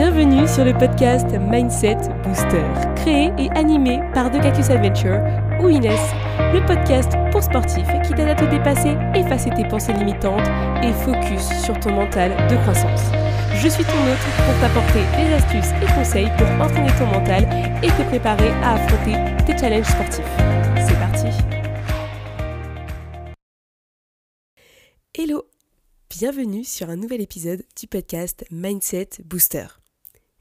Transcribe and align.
Bienvenue 0.00 0.48
sur 0.48 0.64
le 0.64 0.72
podcast 0.72 1.26
Mindset 1.38 1.98
Booster, 2.24 2.64
créé 2.96 3.30
et 3.36 3.50
animé 3.50 4.00
par 4.14 4.30
The 4.30 4.40
Cactus 4.40 4.70
Adventure 4.70 5.20
ou 5.60 5.68
Inès, 5.68 6.00
le 6.54 6.64
podcast 6.64 7.12
pour 7.30 7.42
sportifs 7.42 7.86
qui 8.06 8.14
t'aide 8.14 8.30
à 8.30 8.34
te 8.34 8.46
dépasser, 8.46 8.96
effacer 9.14 9.50
tes 9.50 9.68
pensées 9.68 9.92
limitantes 9.92 10.48
et 10.82 10.94
focus 11.04 11.52
sur 11.62 11.78
ton 11.80 11.92
mental 11.92 12.30
de 12.48 12.56
croissance. 12.62 13.12
Je 13.52 13.68
suis 13.68 13.84
ton 13.84 13.92
hôte 13.92 14.24
pour 14.46 14.58
t'apporter 14.62 15.04
des 15.18 15.34
astuces 15.34 15.74
et 15.82 15.94
conseils 15.94 16.30
pour 16.38 16.48
entraîner 16.64 16.92
ton 16.98 17.04
mental 17.04 17.46
et 17.82 17.88
te 17.88 18.08
préparer 18.08 18.52
à 18.62 18.76
affronter 18.76 19.16
tes 19.44 19.58
challenges 19.58 19.84
sportifs. 19.84 20.24
C'est 20.76 20.98
parti 20.98 21.26
Hello 25.14 25.44
Bienvenue 26.08 26.64
sur 26.64 26.88
un 26.88 26.96
nouvel 26.96 27.20
épisode 27.20 27.62
du 27.78 27.86
podcast 27.86 28.46
Mindset 28.50 29.10
Booster. 29.26 29.79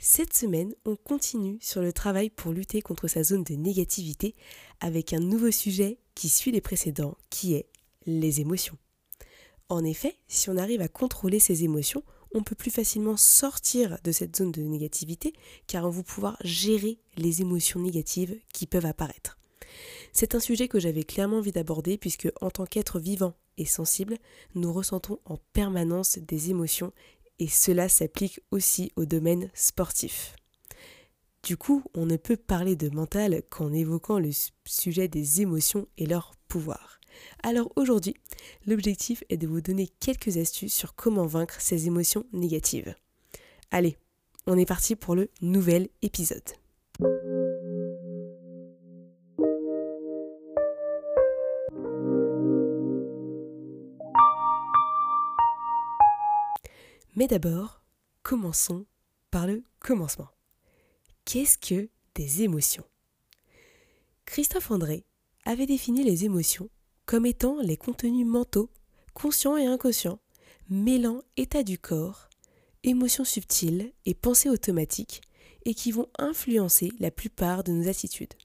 Cette 0.02 0.34
semaine, 0.34 0.74
on 0.86 0.96
continue 0.96 1.58
sur 1.60 1.82
le 1.82 1.92
travail 1.92 2.30
pour 2.30 2.54
lutter 2.54 2.82
contre 2.82 3.10
sa 3.10 3.22
zone 3.22 3.44
de 3.44 3.56
négativité 3.56 4.34
avec 4.80 5.12
un 5.12 5.20
nouveau 5.20 5.52
sujet 5.52 5.98
qui 6.16 6.30
suit 6.30 6.54
les 6.54 6.62
précédents, 6.62 7.18
qui 7.30 7.54
est 7.54 7.68
les 8.06 8.40
émotions. 8.40 8.78
En 9.68 9.84
effet, 9.84 10.16
si 10.30 10.50
on 10.50 10.56
arrive 10.56 10.80
à 10.80 10.88
contrôler 10.88 11.42
ses 11.42 11.66
émotions, 11.66 12.02
on 12.34 12.44
peut 12.44 12.56
plus 12.56 12.72
facilement 12.72 13.18
sortir 13.18 13.98
de 14.06 14.14
cette 14.14 14.38
zone 14.38 14.54
de 14.54 14.62
négativité 14.62 15.34
car 15.68 15.86
on 15.86 15.90
va 15.90 16.04
pouvoir 16.04 16.38
gérer 16.46 16.98
les 17.18 17.42
émotions 17.42 17.82
négatives 17.82 18.40
qui 18.54 18.68
peuvent 18.68 18.86
apparaître. 18.86 19.38
C'est 20.14 20.34
un 20.34 20.40
sujet 20.40 20.70
que 20.70 20.80
j'avais 20.80 21.04
clairement 21.04 21.40
envie 21.40 21.52
d'aborder 21.52 21.98
puisque 21.98 22.32
en 22.40 22.50
tant 22.50 22.66
qu'être 22.66 23.02
vivant 23.02 23.34
et 23.58 23.66
sensible, 23.66 24.18
nous 24.56 24.72
ressentons 24.72 25.20
en 25.26 25.38
permanence 25.52 26.18
des 26.20 26.52
émotions 26.52 26.94
et 27.40 27.48
cela 27.48 27.90
s'applique 27.90 28.42
aussi 28.52 28.92
au 28.96 29.06
domaine 29.06 29.50
sportif. 29.54 30.36
Du 31.44 31.56
coup, 31.58 31.84
on 31.96 32.06
ne 32.06 32.18
peut 32.18 32.38
parler 32.38 32.76
de 32.76 32.90
mental 32.90 33.42
qu'en 33.50 33.72
évoquant 33.72 34.20
le 34.20 34.32
sujet 34.66 35.08
des 35.08 35.42
émotions 35.42 35.88
et 35.98 36.06
leur 36.06 36.34
pouvoir. 36.48 37.00
Alors 37.44 37.72
aujourd'hui, 37.76 38.16
l'objectif 38.66 39.24
est 39.30 39.38
de 39.38 39.48
vous 39.48 39.62
donner 39.62 39.88
quelques 40.00 40.38
astuces 40.38 40.74
sur 40.74 40.96
comment 40.96 41.26
vaincre 41.26 41.60
ces 41.60 41.88
émotions 41.88 42.26
négatives. 42.34 42.94
Allez, 43.72 43.98
on 44.48 44.58
est 44.58 44.66
parti 44.66 44.96
pour 44.96 45.16
le 45.16 45.30
nouvel 45.42 45.90
épisode. 46.02 46.50
Mais 57.20 57.28
d'abord, 57.28 57.84
commençons 58.24 58.86
par 59.30 59.46
le 59.46 59.62
commencement. 59.80 60.30
Qu'est-ce 61.26 61.58
que 61.58 61.90
des 62.16 62.44
émotions? 62.44 62.86
Christophe 64.24 64.72
André 64.72 65.04
avait 65.44 65.66
défini 65.66 66.06
les 66.06 66.24
émotions 66.24 66.70
comme 67.06 67.26
étant 67.26 67.60
les 67.60 67.76
contenus 67.76 68.26
mentaux, 68.26 68.70
conscients 69.14 69.58
et 69.58 69.66
inconscients, 69.66 70.22
mêlant 70.70 71.22
état 71.36 71.62
du 71.62 71.78
corps, 71.78 72.30
émotions 72.86 73.26
subtiles 73.26 73.92
et 74.06 74.14
pensées 74.14 74.50
automatiques, 74.50 75.20
et 75.66 75.74
qui 75.74 75.92
vont 75.92 76.08
influencer 76.20 76.90
la 77.02 77.12
plupart 77.12 77.66
de 77.66 77.74
nos 77.74 77.90
attitudes. 77.90 78.36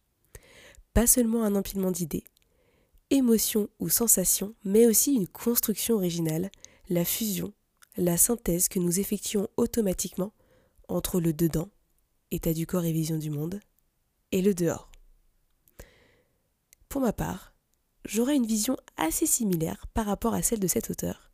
Pas 0.94 1.06
seulement 1.06 1.44
un 1.44 1.54
empilement 1.54 1.92
d'idées, 1.92 2.24
émotions 3.10 3.68
ou 3.78 3.88
sensations, 3.88 4.52
mais 4.64 4.84
aussi 4.88 5.14
une 5.14 5.28
construction 5.28 5.94
originale, 5.94 6.50
la 6.88 7.04
fusion 7.04 7.52
la 7.96 8.16
synthèse 8.16 8.68
que 8.68 8.78
nous 8.78 9.00
effectuons 9.00 9.48
automatiquement 9.56 10.32
entre 10.88 11.20
le 11.20 11.32
dedans, 11.32 11.68
état 12.30 12.52
du 12.52 12.66
corps 12.66 12.84
et 12.84 12.92
vision 12.92 13.18
du 13.18 13.30
monde, 13.30 13.60
et 14.32 14.42
le 14.42 14.54
dehors. 14.54 14.90
Pour 16.88 17.00
ma 17.00 17.12
part, 17.12 17.54
j'aurais 18.04 18.36
une 18.36 18.46
vision 18.46 18.76
assez 18.96 19.26
similaire 19.26 19.86
par 19.94 20.06
rapport 20.06 20.34
à 20.34 20.42
celle 20.42 20.60
de 20.60 20.66
cet 20.66 20.90
auteur, 20.90 21.30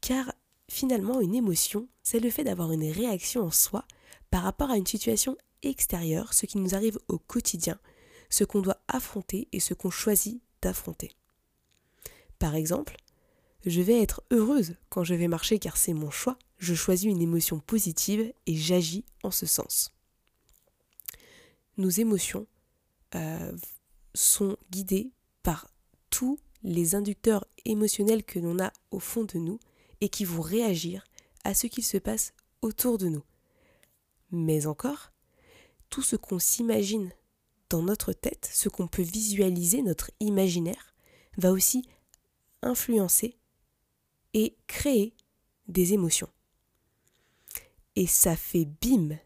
car 0.00 0.32
finalement 0.70 1.20
une 1.20 1.34
émotion, 1.34 1.88
c'est 2.02 2.20
le 2.20 2.30
fait 2.30 2.44
d'avoir 2.44 2.72
une 2.72 2.90
réaction 2.90 3.42
en 3.42 3.50
soi 3.50 3.84
par 4.30 4.42
rapport 4.42 4.70
à 4.70 4.76
une 4.76 4.86
situation 4.86 5.36
extérieure, 5.62 6.34
ce 6.34 6.46
qui 6.46 6.58
nous 6.58 6.74
arrive 6.74 6.98
au 7.08 7.18
quotidien, 7.18 7.78
ce 8.30 8.44
qu'on 8.44 8.60
doit 8.60 8.82
affronter 8.88 9.48
et 9.52 9.60
ce 9.60 9.74
qu'on 9.74 9.90
choisit 9.90 10.42
d'affronter. 10.62 11.12
Par 12.38 12.54
exemple, 12.54 12.96
je 13.66 13.80
vais 13.82 14.00
être 14.00 14.22
heureuse 14.30 14.76
quand 14.88 15.04
je 15.04 15.14
vais 15.14 15.28
marcher 15.28 15.58
car 15.58 15.76
c'est 15.76 15.92
mon 15.92 16.10
choix. 16.10 16.38
Je 16.58 16.74
choisis 16.74 17.10
une 17.10 17.20
émotion 17.20 17.58
positive 17.58 18.32
et 18.46 18.56
j'agis 18.56 19.04
en 19.22 19.30
ce 19.30 19.44
sens. 19.44 19.92
Nos 21.76 21.90
émotions 21.90 22.46
euh, 23.14 23.52
sont 24.14 24.56
guidées 24.70 25.10
par 25.42 25.68
tous 26.10 26.38
les 26.62 26.94
inducteurs 26.94 27.44
émotionnels 27.64 28.24
que 28.24 28.38
l'on 28.38 28.58
a 28.58 28.72
au 28.90 29.00
fond 29.00 29.24
de 29.24 29.38
nous 29.38 29.58
et 30.00 30.08
qui 30.08 30.24
vont 30.24 30.42
réagir 30.42 31.04
à 31.44 31.52
ce 31.52 31.66
qu'il 31.66 31.84
se 31.84 31.98
passe 31.98 32.32
autour 32.62 32.98
de 32.98 33.08
nous. 33.08 33.22
Mais 34.30 34.66
encore, 34.66 35.12
tout 35.90 36.02
ce 36.02 36.16
qu'on 36.16 36.38
s'imagine 36.38 37.12
dans 37.68 37.82
notre 37.82 38.12
tête, 38.12 38.48
ce 38.52 38.68
qu'on 38.68 38.86
peut 38.86 39.02
visualiser, 39.02 39.82
notre 39.82 40.10
imaginaire, 40.20 40.94
va 41.36 41.52
aussi 41.52 41.84
influencer 42.62 43.36
et 44.34 44.56
créer 44.66 45.14
des 45.68 45.92
émotions. 45.92 46.28
Et 47.96 48.06
ça 48.06 48.36
fait 48.36 48.66
bim, 48.82 49.16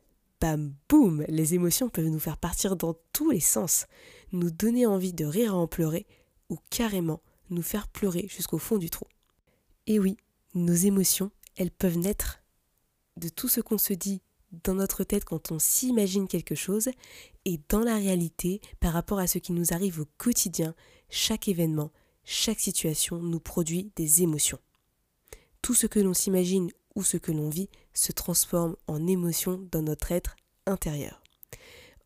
bam, 0.40 0.74
boum, 0.88 1.24
les 1.28 1.54
émotions 1.54 1.88
peuvent 1.88 2.06
nous 2.06 2.20
faire 2.20 2.38
partir 2.38 2.76
dans 2.76 2.94
tous 3.12 3.30
les 3.30 3.40
sens, 3.40 3.86
nous 4.32 4.50
donner 4.50 4.86
envie 4.86 5.12
de 5.12 5.24
rire 5.24 5.52
et 5.52 5.56
en 5.56 5.66
pleurer, 5.66 6.06
ou 6.48 6.58
carrément 6.70 7.20
nous 7.50 7.62
faire 7.62 7.88
pleurer 7.88 8.26
jusqu'au 8.28 8.58
fond 8.58 8.78
du 8.78 8.90
trou. 8.90 9.06
Et 9.86 9.98
oui, 9.98 10.16
nos 10.54 10.74
émotions, 10.74 11.30
elles 11.56 11.70
peuvent 11.70 11.98
naître 11.98 12.42
de 13.16 13.28
tout 13.28 13.48
ce 13.48 13.60
qu'on 13.60 13.78
se 13.78 13.92
dit 13.92 14.22
dans 14.64 14.74
notre 14.74 15.04
tête 15.04 15.24
quand 15.24 15.52
on 15.52 15.58
s'imagine 15.58 16.28
quelque 16.28 16.54
chose, 16.54 16.90
et 17.44 17.60
dans 17.68 17.80
la 17.80 17.96
réalité, 17.96 18.60
par 18.80 18.92
rapport 18.92 19.18
à 19.18 19.26
ce 19.26 19.38
qui 19.38 19.52
nous 19.52 19.72
arrive 19.72 20.00
au 20.00 20.06
quotidien, 20.16 20.74
chaque 21.08 21.48
événement, 21.48 21.92
chaque 22.24 22.60
situation 22.60 23.20
nous 23.20 23.40
produit 23.40 23.92
des 23.96 24.22
émotions 24.22 24.58
tout 25.62 25.74
ce 25.74 25.86
que 25.86 26.00
l'on 26.00 26.14
s'imagine 26.14 26.70
ou 26.94 27.02
ce 27.02 27.16
que 27.16 27.32
l'on 27.32 27.48
vit 27.48 27.68
se 27.94 28.12
transforme 28.12 28.76
en 28.86 29.06
émotion 29.06 29.66
dans 29.70 29.82
notre 29.82 30.12
être 30.12 30.36
intérieur. 30.66 31.22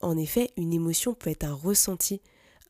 En 0.00 0.16
effet, 0.16 0.50
une 0.56 0.72
émotion 0.72 1.14
peut 1.14 1.30
être 1.30 1.44
un 1.44 1.54
ressenti, 1.54 2.20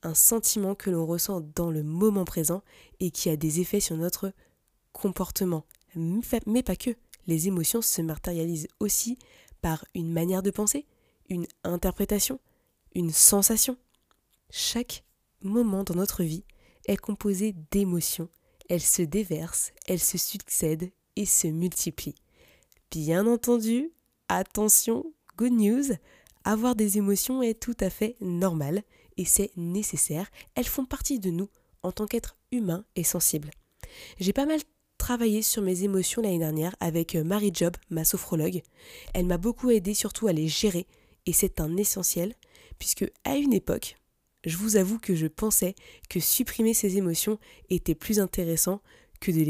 un 0.02 0.14
sentiment 0.14 0.74
que 0.74 0.90
l'on 0.90 1.06
ressent 1.06 1.40
dans 1.54 1.70
le 1.70 1.82
moment 1.82 2.24
présent 2.24 2.62
et 3.00 3.10
qui 3.10 3.30
a 3.30 3.36
des 3.36 3.60
effets 3.60 3.80
sur 3.80 3.96
notre 3.96 4.32
comportement. 4.92 5.64
Mais 6.46 6.62
pas 6.62 6.76
que. 6.76 6.90
Les 7.26 7.48
émotions 7.48 7.80
se 7.80 8.02
matérialisent 8.02 8.68
aussi 8.80 9.18
par 9.62 9.84
une 9.94 10.12
manière 10.12 10.42
de 10.42 10.50
penser, 10.50 10.86
une 11.30 11.46
interprétation, 11.64 12.38
une 12.94 13.10
sensation. 13.10 13.78
Chaque 14.50 15.04
moment 15.40 15.84
dans 15.84 15.94
notre 15.94 16.22
vie 16.22 16.44
est 16.86 16.98
composé 16.98 17.54
d'émotions 17.70 18.28
elles 18.68 18.80
se 18.80 19.02
déversent, 19.02 19.72
elles 19.86 20.00
se 20.00 20.18
succèdent 20.18 20.90
et 21.16 21.26
se 21.26 21.46
multiplient. 21.46 22.16
Bien 22.90 23.26
entendu, 23.26 23.92
attention, 24.28 25.04
good 25.36 25.52
news, 25.52 25.94
avoir 26.44 26.74
des 26.74 26.98
émotions 26.98 27.42
est 27.42 27.58
tout 27.60 27.76
à 27.80 27.90
fait 27.90 28.16
normal 28.20 28.82
et 29.16 29.24
c'est 29.24 29.50
nécessaire, 29.56 30.30
elles 30.54 30.66
font 30.66 30.84
partie 30.84 31.18
de 31.18 31.30
nous 31.30 31.48
en 31.82 31.92
tant 31.92 32.06
qu'être 32.06 32.36
humain 32.52 32.84
et 32.96 33.04
sensible. 33.04 33.50
J'ai 34.18 34.32
pas 34.32 34.46
mal 34.46 34.60
travaillé 34.98 35.42
sur 35.42 35.62
mes 35.62 35.84
émotions 35.84 36.22
l'année 36.22 36.38
dernière 36.38 36.74
avec 36.80 37.14
euh, 37.14 37.24
Marie 37.24 37.52
Job, 37.52 37.76
ma 37.90 38.04
sophrologue. 38.04 38.62
Elle 39.12 39.26
m'a 39.26 39.38
beaucoup 39.38 39.70
aidé 39.70 39.94
surtout 39.94 40.26
à 40.26 40.32
les 40.32 40.48
gérer 40.48 40.86
et 41.26 41.32
c'est 41.32 41.60
un 41.60 41.76
essentiel 41.76 42.34
puisque 42.78 43.10
à 43.24 43.36
une 43.36 43.52
époque, 43.52 43.96
je 44.44 44.56
vous 44.56 44.76
avoue 44.76 44.98
que 44.98 45.14
je 45.14 45.26
pensais 45.26 45.74
que 46.08 46.20
supprimer 46.20 46.74
ces 46.74 46.96
émotions 46.96 47.38
était 47.70 47.94
plus 47.94 48.20
intéressant 48.20 48.80
que 49.20 49.30
de 49.30 49.40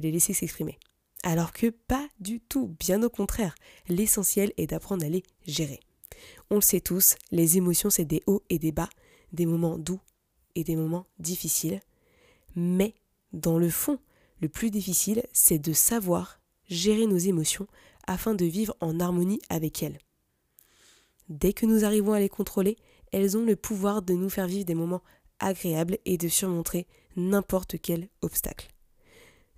les, 0.00 0.10
laisser 0.10 0.32
s'exprimer. 0.32 0.78
Alors 1.22 1.52
que 1.52 1.70
pas 1.70 2.06
du 2.20 2.40
tout, 2.40 2.74
bien 2.78 3.02
au 3.02 3.10
contraire, 3.10 3.54
l'essentiel 3.88 4.52
est 4.56 4.68
d'apprendre 4.68 5.04
à 5.04 5.08
les 5.08 5.22
gérer. 5.46 5.80
On 6.50 6.56
le 6.56 6.60
sait 6.60 6.80
tous, 6.80 7.16
les 7.30 7.56
émotions 7.56 7.90
c'est 7.90 8.04
des 8.04 8.22
hauts 8.26 8.42
et 8.50 8.58
des 8.58 8.72
bas, 8.72 8.90
des 9.32 9.46
moments 9.46 9.78
doux 9.78 10.00
et 10.54 10.64
des 10.64 10.76
moments 10.76 11.06
difficiles. 11.18 11.80
Mais, 12.54 12.94
dans 13.32 13.58
le 13.58 13.68
fond, 13.68 13.98
le 14.40 14.48
plus 14.48 14.70
difficile, 14.70 15.24
c'est 15.32 15.58
de 15.58 15.72
savoir 15.72 16.40
gérer 16.68 17.06
nos 17.06 17.18
émotions 17.18 17.66
afin 18.06 18.34
de 18.34 18.44
vivre 18.44 18.76
en 18.80 19.00
harmonie 19.00 19.40
avec 19.48 19.82
elles. 19.82 19.98
Dès 21.28 21.52
que 21.52 21.66
nous 21.66 21.84
arrivons 21.84 22.12
à 22.12 22.20
les 22.20 22.28
contrôler, 22.28 22.76
elles 23.12 23.36
ont 23.36 23.44
le 23.44 23.56
pouvoir 23.56 24.02
de 24.02 24.14
nous 24.14 24.30
faire 24.30 24.46
vivre 24.46 24.64
des 24.64 24.74
moments 24.74 25.02
agréables 25.38 25.98
et 26.04 26.18
de 26.18 26.28
surmonter 26.28 26.86
n'importe 27.16 27.80
quel 27.80 28.08
obstacle. 28.22 28.68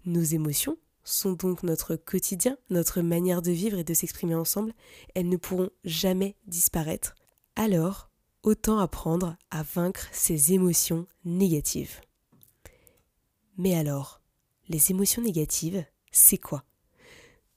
Nos 0.05 0.23
émotions 0.23 0.79
sont 1.05 1.33
donc 1.33 1.63
notre 1.63 1.97
quotidien, 1.97 2.57
notre 2.71 3.01
manière 3.01 3.43
de 3.43 3.51
vivre 3.51 3.79
et 3.79 3.85
de 3.85 3.95
s'exprimer 3.95 4.35
ensemble, 4.35 4.75
elles 5.15 5.29
ne 5.29 5.37
pourront 5.37 5.71
jamais 5.85 6.37
disparaître. 6.47 7.15
Alors, 7.57 8.11
autant 8.43 8.79
apprendre 8.79 9.37
à 9.51 9.63
vaincre 9.63 10.09
ces 10.13 10.53
émotions 10.53 11.07
négatives. 11.25 12.01
Mais 13.57 13.75
alors, 13.75 14.21
les 14.69 14.91
émotions 14.91 15.23
négatives, 15.23 15.85
c'est 16.13 16.39
quoi? 16.39 16.65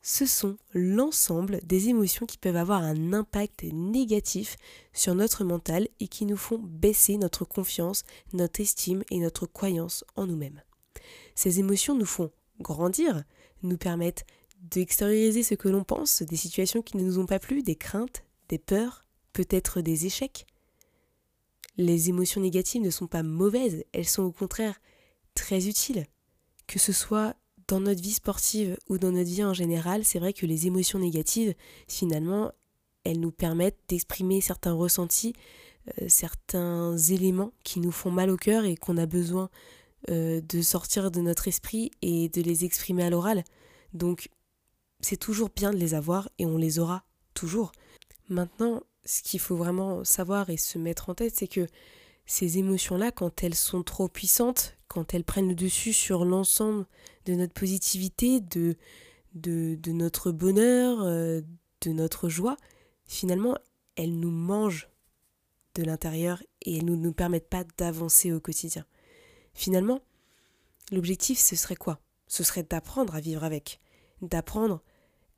Ce 0.03 0.25
sont 0.25 0.57
l'ensemble 0.73 1.59
des 1.63 1.89
émotions 1.89 2.25
qui 2.25 2.37
peuvent 2.37 2.55
avoir 2.55 2.81
un 2.81 3.13
impact 3.13 3.63
négatif 3.63 4.57
sur 4.93 5.13
notre 5.13 5.43
mental 5.43 5.87
et 5.99 6.07
qui 6.07 6.25
nous 6.25 6.37
font 6.37 6.57
baisser 6.57 7.17
notre 7.17 7.45
confiance, 7.45 8.03
notre 8.33 8.61
estime 8.61 9.03
et 9.11 9.19
notre 9.19 9.45
croyance 9.45 10.03
en 10.15 10.25
nous-mêmes. 10.25 10.63
Ces 11.35 11.59
émotions 11.59 11.95
nous 11.95 12.05
font 12.05 12.31
grandir, 12.59 13.23
nous 13.61 13.77
permettent 13.77 14.25
d'extérioriser 14.61 15.43
ce 15.43 15.55
que 15.55 15.69
l'on 15.69 15.83
pense, 15.83 16.23
des 16.23 16.35
situations 16.35 16.81
qui 16.81 16.97
ne 16.97 17.03
nous 17.03 17.19
ont 17.19 17.25
pas 17.25 17.39
plu, 17.39 17.61
des 17.61 17.75
craintes, 17.75 18.23
des 18.49 18.59
peurs, 18.59 19.05
peut-être 19.33 19.81
des 19.81 20.07
échecs. 20.07 20.47
Les 21.77 22.09
émotions 22.09 22.41
négatives 22.41 22.81
ne 22.81 22.89
sont 22.89 23.07
pas 23.07 23.23
mauvaises, 23.23 23.83
elles 23.93 24.07
sont 24.07 24.23
au 24.23 24.31
contraire 24.31 24.79
très 25.35 25.67
utiles. 25.67 26.05
Que 26.67 26.79
ce 26.79 26.91
soit 26.91 27.35
dans 27.71 27.79
notre 27.79 28.01
vie 28.01 28.11
sportive 28.11 28.77
ou 28.89 28.97
dans 28.97 29.13
notre 29.13 29.29
vie 29.29 29.45
en 29.45 29.53
général, 29.53 30.03
c'est 30.03 30.19
vrai 30.19 30.33
que 30.33 30.45
les 30.45 30.67
émotions 30.67 30.99
négatives, 30.99 31.55
finalement, 31.87 32.51
elles 33.05 33.21
nous 33.21 33.31
permettent 33.31 33.79
d'exprimer 33.87 34.41
certains 34.41 34.73
ressentis, 34.73 35.33
euh, 36.01 36.05
certains 36.09 36.97
éléments 36.97 37.53
qui 37.63 37.79
nous 37.79 37.93
font 37.93 38.11
mal 38.11 38.29
au 38.29 38.35
cœur 38.35 38.65
et 38.65 38.75
qu'on 38.75 38.97
a 38.97 39.05
besoin 39.05 39.49
euh, 40.09 40.41
de 40.41 40.61
sortir 40.61 41.11
de 41.11 41.21
notre 41.21 41.47
esprit 41.47 41.91
et 42.01 42.27
de 42.27 42.41
les 42.41 42.65
exprimer 42.65 43.03
à 43.03 43.09
l'oral. 43.09 43.45
Donc 43.93 44.29
c'est 44.99 45.15
toujours 45.15 45.49
bien 45.55 45.71
de 45.71 45.77
les 45.77 45.93
avoir 45.93 46.27
et 46.39 46.45
on 46.45 46.57
les 46.57 46.77
aura 46.77 47.05
toujours. 47.33 47.71
Maintenant, 48.27 48.83
ce 49.05 49.21
qu'il 49.21 49.39
faut 49.39 49.55
vraiment 49.55 50.03
savoir 50.03 50.49
et 50.49 50.57
se 50.57 50.77
mettre 50.77 51.09
en 51.09 51.15
tête, 51.15 51.37
c'est 51.37 51.47
que 51.47 51.67
ces 52.25 52.57
émotions-là, 52.57 53.13
quand 53.13 53.45
elles 53.45 53.55
sont 53.55 53.81
trop 53.81 54.09
puissantes, 54.09 54.75
quand 54.91 55.13
elles 55.13 55.23
prennent 55.23 55.47
le 55.47 55.55
dessus 55.55 55.93
sur 55.93 56.25
l'ensemble 56.25 56.85
de 57.25 57.33
notre 57.33 57.53
positivité, 57.53 58.41
de, 58.41 58.75
notre 59.87 60.33
bonheur, 60.33 61.01
euh, 61.03 61.39
de 61.79 61.91
notre 61.91 62.27
joie, 62.27 62.57
finalement, 63.05 63.55
elles 63.95 64.19
nous 64.19 64.31
mangent 64.31 64.89
de 65.75 65.83
l'intérieur 65.83 66.43
et 66.63 66.77
elles 66.77 66.83
ne 66.83 66.97
nous 66.97 67.13
permettent 67.13 67.47
pas 67.47 67.63
d'avancer 67.77 68.33
au 68.33 68.41
quotidien. 68.41 68.85
Finalement, 69.53 70.01
l'objectif, 70.91 71.39
ce 71.39 71.55
serait 71.55 71.77
quoi? 71.77 72.01
Ce 72.27 72.43
serait 72.43 72.63
d'apprendre 72.63 73.15
à 73.15 73.21
vivre 73.21 73.45
avec, 73.45 73.79
d'apprendre 74.21 74.81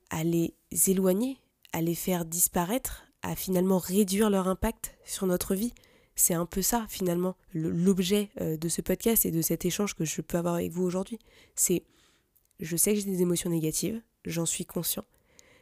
à 0.09 0.23
les 0.23 0.55
éloigner, 0.87 1.37
à 1.73 1.81
les 1.81 1.95
faire 1.95 2.25
disparaître, 2.25 3.03
à 3.21 3.35
finalement 3.35 3.77
réduire 3.77 4.31
leur 4.31 4.47
impact 4.47 4.97
sur 5.05 5.27
notre 5.27 5.53
vie. 5.53 5.75
C'est 6.15 6.33
un 6.33 6.45
peu 6.45 6.61
ça, 6.61 6.85
finalement, 6.89 7.35
l'objet 7.53 8.29
euh, 8.39 8.57
de 8.57 8.69
ce 8.69 8.81
podcast 8.81 9.25
et 9.25 9.31
de 9.31 9.41
cet 9.41 9.65
échange 9.65 9.95
que 9.95 10.05
je 10.05 10.21
peux 10.21 10.37
avoir 10.37 10.55
avec 10.55 10.71
vous 10.71 10.83
aujourd'hui. 10.83 11.19
C'est, 11.55 11.83
je 12.59 12.77
sais 12.77 12.93
que 12.93 12.99
j'ai 12.99 13.09
des 13.09 13.21
émotions 13.21 13.49
négatives, 13.49 14.01
j'en 14.25 14.45
suis 14.45 14.65
conscient. 14.65 15.05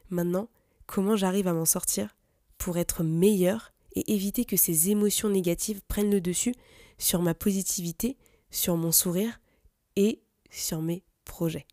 Maintenant, 0.10 0.50
comment 0.88 1.16
j'arrive 1.16 1.48
à 1.48 1.54
m'en 1.54 1.66
sortir 1.66 2.16
pour 2.58 2.78
être 2.78 3.04
meilleur 3.04 3.74
et 3.94 4.14
éviter 4.14 4.46
que 4.46 4.58
ces 4.58 4.90
émotions 4.90 5.30
négatives 5.30 5.82
prennent 5.88 6.12
le 6.12 6.22
dessus 6.22 6.54
sur 6.98 7.22
ma 7.22 7.34
positivité 7.34 8.18
sur 8.50 8.76
mon 8.76 8.92
sourire 8.92 9.40
et 9.96 10.22
sur 10.50 10.82
mes 10.82 11.04
projets? 11.24 11.66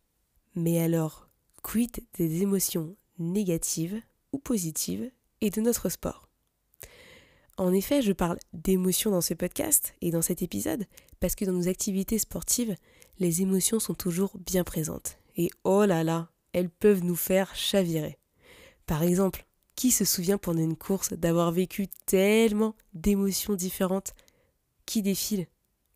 Mais 0.55 0.81
alors, 0.81 1.29
quid 1.63 2.01
des 2.15 2.43
émotions 2.43 2.97
négatives 3.19 4.01
ou 4.33 4.39
positives 4.39 5.11
et 5.41 5.51
de 5.51 5.61
notre 5.61 5.89
sport? 5.89 6.28
En 7.59 7.73
effet, 7.73 8.03
je 8.03 8.13
parle 8.13 8.39
d'émotions 8.53 9.11
dans 9.11 9.21
ce 9.21 9.35
podcast 9.35 9.93
et 10.01 10.13
dans 10.13 10.23
cet 10.23 10.43
épisode 10.43 10.87
parce 11.19 11.35
que 11.35 11.45
dans 11.45 11.53
nos 11.53 11.67
activités 11.67 12.19
sportives, 12.19 12.77
les 13.19 13.43
émotions 13.43 13.81
sont 13.81 13.95
toujours 13.95 14.37
bien 14.39 14.63
présentes. 14.63 15.19
Et 15.37 15.51
oh 15.65 15.85
là 15.85 16.05
là, 16.05 16.31
elles 16.53 16.71
peuvent 16.71 17.03
nous 17.03 17.17
faire 17.17 17.57
chavirer. 17.57 18.17
Par 18.87 19.03
exemple, 19.03 19.45
qui 19.75 19.91
se 19.91 20.05
souvient 20.05 20.39
pendant 20.39 20.63
une 20.63 20.77
course 20.77 21.13
d'avoir 21.13 21.51
vécu 21.51 21.89
tellement 22.07 22.77
d'émotions 22.95 23.57
différentes 23.57 24.15
qui 24.87 25.03
défilent 25.03 25.49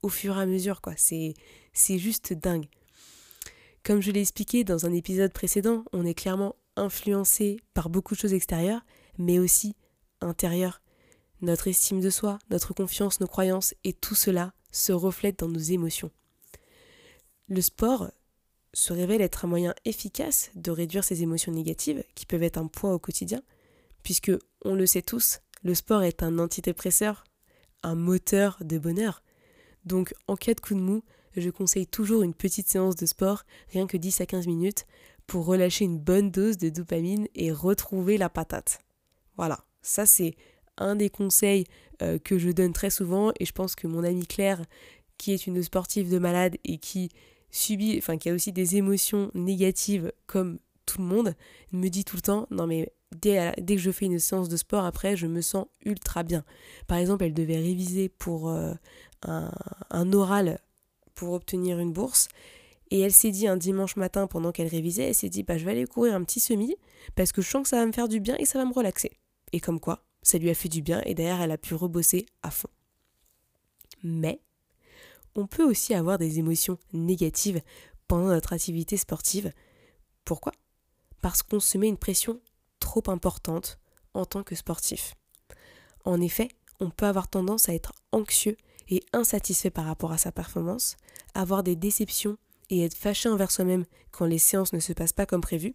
au 0.03 0.09
fur 0.09 0.37
et 0.37 0.43
à 0.43 0.47
mesure, 0.47 0.81
quoi. 0.81 0.95
C'est, 0.97 1.35
c'est 1.73 1.99
juste 1.99 2.33
dingue. 2.33 2.67
Comme 3.85 4.03
je 4.03 4.11
l'ai 4.11 4.21
expliqué 4.21 4.65
dans 4.65 4.85
un 4.85 4.93
épisode 4.93 5.33
précédent, 5.33 5.85
on 5.93 6.05
est 6.05 6.15
clairement 6.15 6.57
influencé 6.75 7.61
par 7.73 7.89
beaucoup 7.89 8.15
de 8.15 8.21
choses 8.21 8.35
extérieures, 8.35 8.85
mais 9.17 9.39
aussi 9.39 9.77
intérieures. 10.21 10.82
Notre 11.43 11.67
estime 11.69 12.01
de 12.01 12.09
soi, 12.11 12.39
notre 12.51 12.73
confiance, 12.73 13.21
nos 13.21 13.27
croyances, 13.27 13.75
et 13.83 13.93
tout 13.93 14.15
cela 14.15 14.55
se 14.71 14.93
reflète 14.93 15.41
dans 15.41 15.49
nos 15.49 15.59
émotions. 15.59 16.11
Le 17.49 17.61
sport 17.61 18.11
se 18.73 18.93
révèle 18.93 19.21
être 19.21 19.45
un 19.45 19.49
moyen 19.49 19.75
efficace 19.85 20.51
de 20.55 20.71
réduire 20.71 21.05
ces 21.05 21.23
émotions 21.23 21.53
négatives 21.53 22.05
qui 22.15 22.27
peuvent 22.27 22.45
être 22.45 22.59
un 22.59 22.69
poids 22.69 22.95
au 22.95 22.99
quotidien, 22.99 23.43
puisque, 24.05 24.33
on 24.65 24.75
le 24.75 24.87
sait 24.87 25.03
tous, 25.03 25.41
le 25.65 25.75
sport 25.75 26.03
est 26.03 26.23
un 26.23 26.39
antidépresseur, 26.39 27.25
un 27.83 27.97
moteur 27.97 28.59
de 28.61 28.79
bonheur. 28.79 29.23
Donc 29.85 30.15
en 30.29 30.37
cas 30.37 30.55
de 30.55 30.61
coup 30.61 30.75
de 30.75 30.81
mou, 30.81 31.03
je 31.37 31.51
conseille 31.51 31.87
toujours 31.87 32.23
une 32.23 32.35
petite 32.35 32.69
séance 32.69 32.97
de 32.97 33.07
sport, 33.07 33.43
rien 33.71 33.87
que 33.87 33.97
10 33.97 34.21
à 34.21 34.27
15 34.27 34.47
minutes, 34.47 34.87
pour 35.27 35.47
relâcher 35.47 35.85
une 35.85 35.99
bonne 35.99 36.31
dose 36.31 36.57
de 36.57 36.69
dopamine 36.69 37.27
et 37.35 37.51
retrouver 37.51 38.17
la 38.17 38.29
patate. 38.29 38.79
Voilà, 39.37 39.65
ça 39.83 40.07
c'est 40.07 40.37
un 40.79 40.97
des 40.97 41.11
conseils 41.11 41.65
euh, 42.03 42.19
que 42.19 42.39
je 42.39 42.51
donne 42.51 42.73
très 42.73 42.91
souvent 42.91 43.33
et 43.39 43.45
je 43.45 43.53
pense 43.53 43.75
que 43.75 43.87
mon 43.87 44.05
amie 44.05 44.27
Claire, 44.27 44.63
qui 45.19 45.33
est 45.33 45.47
une 45.47 45.63
sportive 45.63 46.11
de 46.11 46.19
malade 46.19 46.57
et 46.65 46.79
qui 46.79 47.11
subit, 47.51 47.97
enfin 47.99 48.17
qui 48.17 48.31
a 48.31 48.35
aussi 48.35 48.53
des 48.53 48.77
émotions 48.77 49.31
négatives 49.35 50.13
comme 50.27 50.59
tout 50.87 51.01
le 51.01 51.07
monde, 51.07 51.35
me 51.73 51.89
dit 51.89 52.05
tout 52.05 52.17
le 52.17 52.23
temps, 52.23 52.47
non 52.51 52.67
mais 52.67 52.93
dès, 53.21 53.55
que 53.57 53.79
je 53.79 53.91
fais 53.91 54.07
une 54.07 54.19
séance 54.19 54.49
de 54.49 54.57
sport, 54.57 54.85
après, 54.85 55.17
je 55.17 55.27
me 55.27 55.41
sens 55.41 55.67
ultra 55.85 56.23
bien. 56.23 56.45
Par 56.87 56.99
exemple, 56.99 57.25
elle 57.25 57.35
devait 57.35 57.57
réviser 57.57 58.09
pour 58.09 58.51
euh, 58.51 58.73
un, 59.23 60.13
oral 60.13 60.61
pour 61.15 61.33
obtenir 61.33 61.79
une 61.79 61.93
bourse. 61.93 62.29
Et 62.91 63.01
elle 63.01 63.13
s'est 63.13 63.31
dit 63.31 63.47
un 63.47 63.57
dimanche 63.57 63.97
matin 63.97 64.27
pendant 64.27 64.53
qu'elle 64.53 64.67
révisait, 64.69 65.05
elle 65.05 65.15
s'est 65.15 65.31
dit 65.31 65.43
bah, 65.43 65.57
je 65.57 65.65
vais 65.65 65.71
aller 65.71 65.87
courir 65.87 66.15
un 66.15 66.23
petit 66.25 66.41
semi 66.41 66.77
parce 67.15 67.33
que 67.33 67.41
je 67.41 67.49
sens 67.49 67.63
que 67.63 67.69
ça 67.69 67.77
va 67.77 67.87
me 67.87 67.93
faire 67.93 68.09
du 68.09 68.21
bien 68.21 68.37
et 68.39 68.45
ça 68.45 68.59
va 68.59 68.67
me 68.67 68.73
relaxer. 68.73 69.13
Et 69.53 69.61
comme 69.61 69.81
quoi, 69.81 70.05
ça 70.23 70.39
lui 70.39 70.51
a 70.51 70.55
fait 70.55 70.69
du 70.69 70.83
bien 70.83 71.03
et 71.05 71.15
derrière 71.15 71.41
elle 71.41 71.51
a 71.51 71.59
pu 71.59 71.75
rebosser 71.75 72.27
à 72.43 72.51
fond. 72.51 72.69
Mais 74.03 74.41
on 75.35 75.47
peut 75.47 75.65
aussi 75.65 75.95
avoir 75.95 76.19
des 76.19 76.39
émotions 76.39 76.79
négatives 76.93 77.63
pendant 78.09 78.29
notre 78.29 78.53
activité 78.53 78.97
sportive. 78.97 79.53
Pourquoi? 80.25 80.53
Parce 81.21 81.43
qu'on 81.43 81.61
se 81.61 81.79
met 81.79 81.89
une 81.89 81.97
pression 81.97 82.41
trop 82.81 83.03
importante 83.07 83.79
en 84.15 84.25
tant 84.25 84.43
que 84.43 84.55
sportif. 84.55 85.15
En 86.05 86.21
effet, 86.21 86.49
on 86.81 86.91
peut 86.91 87.07
avoir 87.07 87.29
tendance 87.29 87.69
à 87.69 87.75
être 87.75 87.93
anxieux 88.11 88.57
et 88.89 89.03
insatisfait 89.13 89.71
par 89.71 89.85
rapport 89.85 90.13
à 90.13 90.19
sa 90.19 90.33
performance, 90.33 90.97
avoir 91.35 91.63
des 91.63 91.77
déceptions 91.77 92.37
et 92.71 92.85
être 92.85 92.97
fâché 92.97 93.29
envers 93.29 93.51
soi-même 93.51 93.87
quand 94.11 94.27
les 94.27 94.39
séances 94.39 94.73
ne 94.73 94.81
se 94.81 94.93
passent 94.93 95.13
pas 95.13 95.27
comme 95.27 95.41
prévu, 95.41 95.75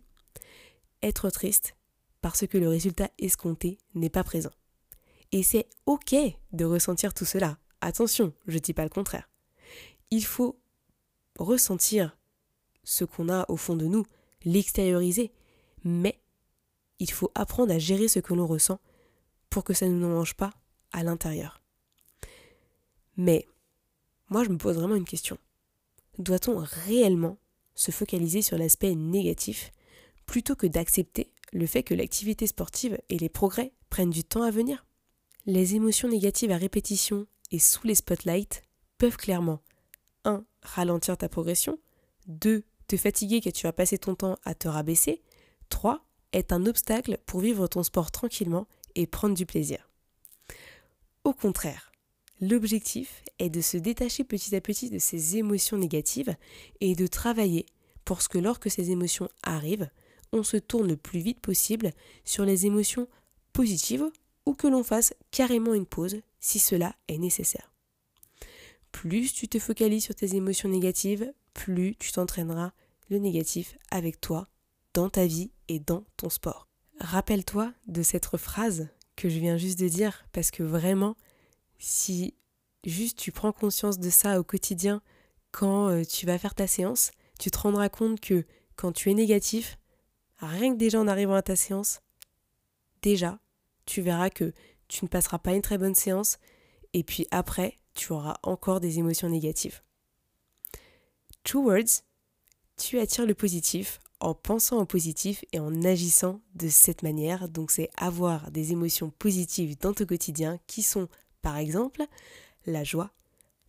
être 1.02 1.30
triste 1.30 1.77
parce 2.22 2.48
que 2.48 2.58
le 2.58 2.70
résultat 2.70 3.10
escompté 3.20 3.78
n'est 3.94 4.10
pas 4.10 4.24
présent. 4.24 4.52
Et 5.32 5.44
c'est 5.44 5.68
ok 5.86 6.16
de 6.54 6.66
ressentir 6.66 7.14
tout 7.14 7.26
cela. 7.26 7.58
Attention, 7.82 8.34
je 8.48 8.56
ne 8.56 8.60
dis 8.60 8.74
pas 8.74 8.84
le 8.84 8.90
contraire. 8.90 9.30
Il 10.10 10.24
faut 10.24 10.60
ressentir 11.38 12.18
ce 12.84 13.04
qu'on 13.04 13.30
a 13.30 13.46
au 13.50 13.58
fond 13.58 13.76
de 13.76 13.86
nous, 13.86 14.06
l'extérioriser, 14.46 15.32
mais 15.84 16.20
il 17.00 17.12
faut 17.12 17.32
apprendre 17.36 17.74
à 17.74 17.80
gérer 17.80 18.08
ce 18.08 18.20
que 18.20 18.34
l'on 18.34 18.48
ressent 18.48 18.80
pour 19.50 19.64
que 19.64 19.74
ça 19.74 19.88
ne 19.88 19.94
nous 19.94 20.08
mange 20.08 20.36
pas 20.36 20.54
à 20.94 21.04
l'intérieur. 21.04 21.62
Mais 23.18 23.48
moi, 24.30 24.44
je 24.44 24.50
me 24.50 24.58
pose 24.58 24.76
vraiment 24.76 24.96
une 24.96 25.06
question. 25.06 25.38
Doit-on 26.18 26.58
réellement 26.86 27.38
se 27.76 27.92
focaliser 27.92 28.42
sur 28.42 28.58
l'aspect 28.58 28.96
négatif 28.96 29.72
plutôt 30.26 30.56
que 30.56 30.68
d'accepter 30.68 31.32
le 31.54 31.66
fait 31.66 31.84
que 31.84 31.94
l'activité 31.94 32.48
sportive 32.48 33.00
et 33.10 33.18
les 33.18 33.30
progrès 33.30 33.74
prennent 33.90 34.10
du 34.10 34.24
temps 34.24 34.44
à 34.44 34.52
venir 34.52 34.86
Les 35.46 35.76
émotions 35.76 36.10
négatives 36.10 36.52
à 36.52 36.58
répétition 36.58 37.28
et 37.52 37.60
sous 37.60 37.86
les 37.88 37.96
spotlights 37.96 38.64
peuvent 38.98 39.18
clairement 39.18 39.62
1. 40.26 40.44
ralentir 40.62 41.18
ta 41.18 41.30
progression, 41.30 41.80
2. 42.28 42.64
te 42.88 42.98
fatiguer 42.98 43.42
car 43.42 43.54
tu 43.54 43.64
vas 43.64 43.74
passer 43.74 43.98
ton 43.98 44.16
temps 44.16 44.38
à 44.44 44.56
te 44.56 44.68
rabaisser, 44.68 45.22
3. 45.70 46.06
être 46.34 46.52
un 46.52 46.66
obstacle 46.66 47.20
pour 47.26 47.40
vivre 47.40 47.68
ton 47.68 47.84
sport 47.84 48.12
tranquillement 48.12 48.68
et 48.96 49.08
prendre 49.08 49.36
du 49.36 49.46
plaisir. 49.46 49.90
Au 51.24 51.34
contraire, 51.34 51.92
L'objectif 52.40 53.24
est 53.40 53.50
de 53.50 53.62
se 53.62 53.78
détacher 53.78 54.24
petit 54.24 54.56
à 54.56 54.62
petit 54.62 54.92
de 54.92 55.00
ces 55.00 55.38
émotions 55.38 55.78
négatives 55.78 56.36
et 56.82 56.96
de 56.96 57.08
travailler 57.08 57.66
pour 58.06 58.20
que 58.28 58.38
lorsque 58.38 58.70
ces 58.70 58.92
émotions 58.92 59.28
arrivent, 59.42 59.90
on 60.32 60.44
se 60.44 60.58
tourne 60.58 60.88
le 60.88 60.98
plus 60.98 61.20
vite 61.20 61.40
possible 61.40 61.92
sur 62.26 62.46
les 62.46 62.66
émotions 62.66 63.08
positives 63.54 64.06
ou 64.46 64.54
que 64.54 64.68
l'on 64.68 64.84
fasse 64.84 65.14
carrément 65.32 65.74
une 65.74 65.86
pause 65.86 66.22
si 66.40 66.60
cela 66.60 66.96
est 67.08 67.18
nécessaire. 67.18 67.72
Plus 68.92 69.34
tu 69.34 69.48
te 69.48 69.60
focalises 69.60 70.06
sur 70.06 70.16
tes 70.16 70.36
émotions 70.36 70.70
négatives, 70.70 71.34
plus 71.54 71.96
tu 72.00 72.12
t'entraîneras 72.12 72.72
le 73.10 73.18
négatif 73.20 73.78
avec 73.92 74.20
toi, 74.22 74.48
dans 74.94 75.10
ta 75.10 75.26
vie 75.26 75.52
et 75.68 75.80
dans 75.80 76.04
ton 76.18 76.30
sport. 76.30 76.68
Rappelle-toi 77.00 77.74
de 77.88 78.02
cette 78.02 78.36
phrase 78.38 78.88
que 79.16 79.30
je 79.30 79.40
viens 79.40 79.58
juste 79.58 79.80
de 79.80 79.88
dire 79.88 80.26
parce 80.32 80.52
que 80.52 80.64
vraiment, 80.64 81.16
si 81.78 82.34
juste 82.86 83.18
tu 83.18 83.32
prends 83.32 83.52
conscience 83.52 84.00
de 84.00 84.10
ça 84.10 84.40
au 84.40 84.44
quotidien 84.44 85.02
quand 85.52 85.90
euh, 85.90 86.04
tu 86.04 86.26
vas 86.26 86.38
faire 86.38 86.56
ta 86.56 86.68
séance, 86.68 87.12
tu 87.40 87.52
te 87.52 87.58
rendras 87.58 87.90
compte 87.90 88.20
que 88.20 88.46
quand 88.76 88.92
tu 88.92 89.12
es 89.12 89.14
négatif, 89.14 89.78
rien 90.40 90.74
que 90.74 90.78
déjà 90.78 91.00
en 91.00 91.08
arrivant 91.08 91.36
à 91.36 91.42
ta 91.42 91.56
séance, 91.56 92.02
déjà, 93.02 93.40
tu 93.86 94.02
verras 94.02 94.30
que 94.30 94.54
tu 94.88 95.06
ne 95.06 95.10
passeras 95.10 95.40
pas 95.40 95.54
une 95.54 95.62
très 95.62 95.78
bonne 95.78 95.96
séance 95.96 96.38
et 96.94 97.04
puis 97.04 97.28
après, 97.32 97.76
tu 97.94 98.14
auras 98.14 98.38
encore 98.44 98.80
des 98.80 99.00
émotions 99.00 99.30
négatives. 99.30 99.82
Two 101.44 101.64
words, 101.64 102.04
tu 102.78 103.00
attires 103.00 103.26
le 103.26 103.34
positif 103.34 104.00
en 104.20 104.34
pensant 104.34 104.80
au 104.80 104.86
positif 104.86 105.44
et 105.52 105.60
en 105.60 105.84
agissant 105.84 106.42
de 106.56 106.70
cette 106.70 107.04
manière. 107.04 107.50
Donc 107.50 107.72
c'est 107.72 107.90
avoir 107.98 108.52
des 108.52 108.72
émotions 108.72 109.10
positives 109.10 109.78
dans 109.80 109.94
ton 109.94 110.06
quotidien 110.06 110.60
qui 110.68 110.82
sont 110.82 111.08
par 111.42 111.58
exemple 111.58 112.04
la 112.66 112.84
joie, 112.84 113.12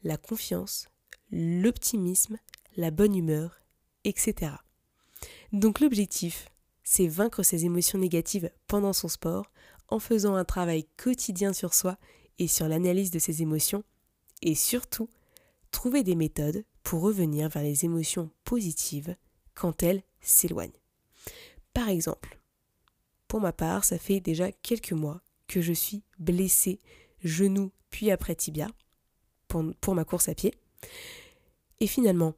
la 0.02 0.16
confiance, 0.16 0.88
l'optimisme, 1.30 2.38
la 2.76 2.90
bonne 2.90 3.14
humeur, 3.14 3.60
etc. 4.04 4.52
Donc 5.52 5.80
l'objectif, 5.80 6.48
c'est 6.90 7.06
vaincre 7.06 7.42
ces 7.42 7.66
émotions 7.66 7.98
négatives 7.98 8.50
pendant 8.66 8.94
son 8.94 9.08
sport 9.08 9.52
en 9.88 9.98
faisant 9.98 10.36
un 10.36 10.46
travail 10.46 10.86
quotidien 10.96 11.52
sur 11.52 11.74
soi 11.74 11.98
et 12.38 12.48
sur 12.48 12.66
l'analyse 12.66 13.10
de 13.10 13.18
ses 13.18 13.42
émotions 13.42 13.84
et 14.40 14.54
surtout 14.54 15.10
trouver 15.70 16.02
des 16.02 16.14
méthodes 16.14 16.64
pour 16.82 17.02
revenir 17.02 17.50
vers 17.50 17.62
les 17.62 17.84
émotions 17.84 18.30
positives 18.44 19.14
quand 19.54 19.82
elles 19.82 20.02
s'éloignent. 20.22 20.80
Par 21.74 21.90
exemple, 21.90 22.40
pour 23.28 23.42
ma 23.42 23.52
part, 23.52 23.84
ça 23.84 23.98
fait 23.98 24.20
déjà 24.20 24.50
quelques 24.50 24.92
mois 24.92 25.20
que 25.46 25.60
je 25.60 25.74
suis 25.74 26.02
blessée 26.18 26.80
genou 27.22 27.70
puis 27.90 28.10
après 28.10 28.34
tibia 28.34 28.66
pour, 29.46 29.94
ma 29.94 30.06
course 30.06 30.30
à 30.30 30.34
pied. 30.34 30.54
Et 31.80 31.86
finalement, 31.86 32.32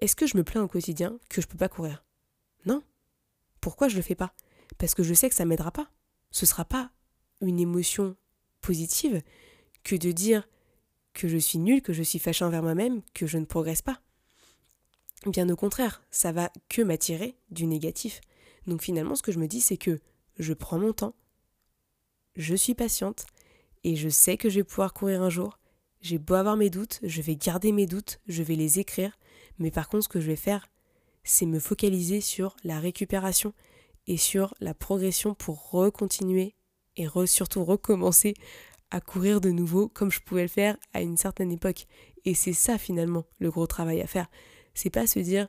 est-ce 0.00 0.14
que 0.14 0.28
je 0.28 0.36
me 0.36 0.44
plains 0.44 0.62
au 0.62 0.68
quotidien 0.68 1.18
que 1.28 1.40
je 1.40 1.48
ne 1.48 1.50
peux 1.50 1.58
pas 1.58 1.68
courir? 1.68 2.05
Pourquoi 3.66 3.88
je 3.88 3.94
ne 3.94 3.98
le 3.98 4.04
fais 4.04 4.14
pas? 4.14 4.32
Parce 4.78 4.94
que 4.94 5.02
je 5.02 5.12
sais 5.12 5.28
que 5.28 5.34
ça 5.34 5.44
m'aidera 5.44 5.72
pas. 5.72 5.90
Ce 6.30 6.46
sera 6.46 6.64
pas 6.64 6.92
une 7.40 7.58
émotion 7.58 8.14
positive 8.60 9.24
que 9.82 9.96
de 9.96 10.12
dire 10.12 10.48
que 11.14 11.26
je 11.26 11.36
suis 11.36 11.58
nulle, 11.58 11.82
que 11.82 11.92
je 11.92 12.04
suis 12.04 12.20
fâchée 12.20 12.44
envers 12.44 12.62
moi-même, 12.62 13.02
que 13.12 13.26
je 13.26 13.38
ne 13.38 13.44
progresse 13.44 13.82
pas. 13.82 14.00
Bien 15.26 15.48
au 15.48 15.56
contraire, 15.56 16.04
ça 16.12 16.30
va 16.30 16.52
que 16.68 16.80
m'attirer 16.80 17.36
du 17.50 17.66
négatif. 17.66 18.20
Donc 18.68 18.82
finalement, 18.82 19.16
ce 19.16 19.22
que 19.24 19.32
je 19.32 19.40
me 19.40 19.48
dis, 19.48 19.60
c'est 19.60 19.78
que 19.78 19.98
je 20.38 20.52
prends 20.52 20.78
mon 20.78 20.92
temps, 20.92 21.16
je 22.36 22.54
suis 22.54 22.76
patiente, 22.76 23.26
et 23.82 23.96
je 23.96 24.08
sais 24.08 24.36
que 24.36 24.48
je 24.48 24.60
vais 24.60 24.64
pouvoir 24.64 24.94
courir 24.94 25.22
un 25.22 25.28
jour. 25.28 25.58
J'ai 26.00 26.18
beau 26.18 26.34
avoir 26.34 26.56
mes 26.56 26.70
doutes, 26.70 27.00
je 27.02 27.20
vais 27.20 27.34
garder 27.34 27.72
mes 27.72 27.86
doutes, 27.86 28.20
je 28.28 28.44
vais 28.44 28.54
les 28.54 28.78
écrire, 28.78 29.18
mais 29.58 29.72
par 29.72 29.88
contre, 29.88 30.04
ce 30.04 30.08
que 30.08 30.20
je 30.20 30.28
vais 30.28 30.36
faire, 30.36 30.68
c'est 31.26 31.44
me 31.44 31.58
focaliser 31.58 32.20
sur 32.20 32.56
la 32.62 32.78
récupération 32.78 33.52
et 34.06 34.16
sur 34.16 34.54
la 34.60 34.74
progression 34.74 35.34
pour 35.34 35.70
recontinuer 35.70 36.54
et 36.96 37.08
surtout 37.26 37.64
recommencer 37.64 38.34
à 38.90 39.00
courir 39.00 39.40
de 39.40 39.50
nouveau 39.50 39.88
comme 39.88 40.12
je 40.12 40.20
pouvais 40.20 40.42
le 40.42 40.48
faire 40.48 40.76
à 40.94 41.02
une 41.02 41.16
certaine 41.16 41.50
époque. 41.50 41.86
Et 42.24 42.34
c'est 42.34 42.52
ça 42.52 42.78
finalement 42.78 43.24
le 43.40 43.50
gros 43.50 43.66
travail 43.66 44.00
à 44.00 44.06
faire. 44.06 44.28
C'est 44.72 44.90
pas 44.90 45.08
se 45.08 45.18
dire 45.18 45.48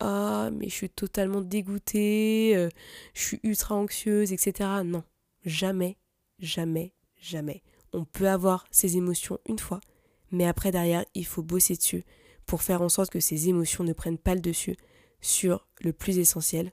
ah 0.00 0.50
mais 0.52 0.68
je 0.68 0.74
suis 0.74 0.90
totalement 0.90 1.40
dégoûtée, 1.40 2.56
euh, 2.56 2.68
je 3.14 3.22
suis 3.22 3.40
ultra 3.44 3.76
anxieuse, 3.76 4.32
etc. 4.32 4.68
Non, 4.84 5.04
jamais, 5.44 5.98
jamais, 6.40 6.94
jamais. 7.16 7.62
On 7.92 8.04
peut 8.04 8.28
avoir 8.28 8.66
ces 8.72 8.96
émotions 8.96 9.38
une 9.46 9.60
fois, 9.60 9.80
mais 10.32 10.46
après 10.46 10.72
derrière 10.72 11.04
il 11.14 11.26
faut 11.26 11.42
bosser 11.42 11.76
dessus 11.76 12.02
pour 12.44 12.62
faire 12.62 12.82
en 12.82 12.88
sorte 12.88 13.10
que 13.10 13.20
ces 13.20 13.48
émotions 13.48 13.84
ne 13.84 13.92
prennent 13.92 14.18
pas 14.18 14.34
le 14.34 14.40
dessus 14.40 14.76
sur 15.22 15.66
le 15.80 15.94
plus 15.94 16.18
essentiel, 16.18 16.72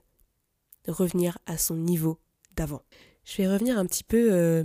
revenir 0.86 1.38
à 1.46 1.56
son 1.56 1.76
niveau 1.76 2.18
d'avant. 2.56 2.82
Je 3.24 3.38
vais 3.38 3.48
revenir 3.48 3.78
un 3.78 3.86
petit 3.86 4.04
peu 4.04 4.32
euh, 4.32 4.64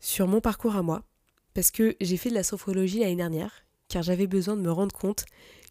sur 0.00 0.26
mon 0.26 0.40
parcours 0.40 0.74
à 0.74 0.82
moi, 0.82 1.04
parce 1.52 1.70
que 1.70 1.94
j'ai 2.00 2.16
fait 2.16 2.30
de 2.30 2.34
la 2.34 2.42
sophrologie 2.42 2.98
l'année 2.98 3.16
dernière, 3.16 3.64
car 3.88 4.02
j'avais 4.02 4.26
besoin 4.26 4.56
de 4.56 4.62
me 4.62 4.72
rendre 4.72 4.94
compte 4.94 5.24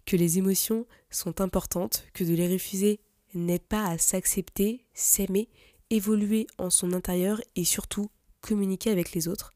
que 0.05 0.15
les 0.15 0.37
émotions 0.37 0.85
sont 1.09 1.41
importantes, 1.41 2.05
que 2.13 2.23
de 2.23 2.33
les 2.33 2.47
refuser 2.47 2.99
n'aide 3.33 3.63
pas 3.63 3.85
à 3.85 3.97
s'accepter, 3.97 4.85
s'aimer, 4.93 5.49
évoluer 5.89 6.47
en 6.57 6.69
son 6.69 6.93
intérieur 6.93 7.41
et 7.55 7.63
surtout 7.63 8.09
communiquer 8.41 8.91
avec 8.91 9.13
les 9.13 9.27
autres. 9.27 9.53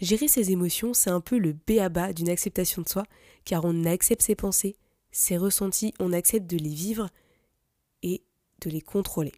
Gérer 0.00 0.28
ses 0.28 0.50
émotions, 0.50 0.94
c'est 0.94 1.10
un 1.10 1.20
peu 1.20 1.38
le 1.38 1.52
B 1.52 1.78
à 1.80 1.88
bas 1.88 2.12
d'une 2.12 2.28
acceptation 2.28 2.82
de 2.82 2.88
soi, 2.88 3.04
car 3.44 3.64
on 3.64 3.84
accepte 3.84 4.22
ses 4.22 4.34
pensées, 4.34 4.76
ses 5.14 5.38
ressentis, 5.38 5.94
on 6.00 6.12
accepte 6.12 6.50
de 6.50 6.56
les 6.56 6.74
vivre 6.74 7.08
et 8.02 8.24
de 8.60 8.68
les 8.68 8.80
contrôler. 8.80 9.32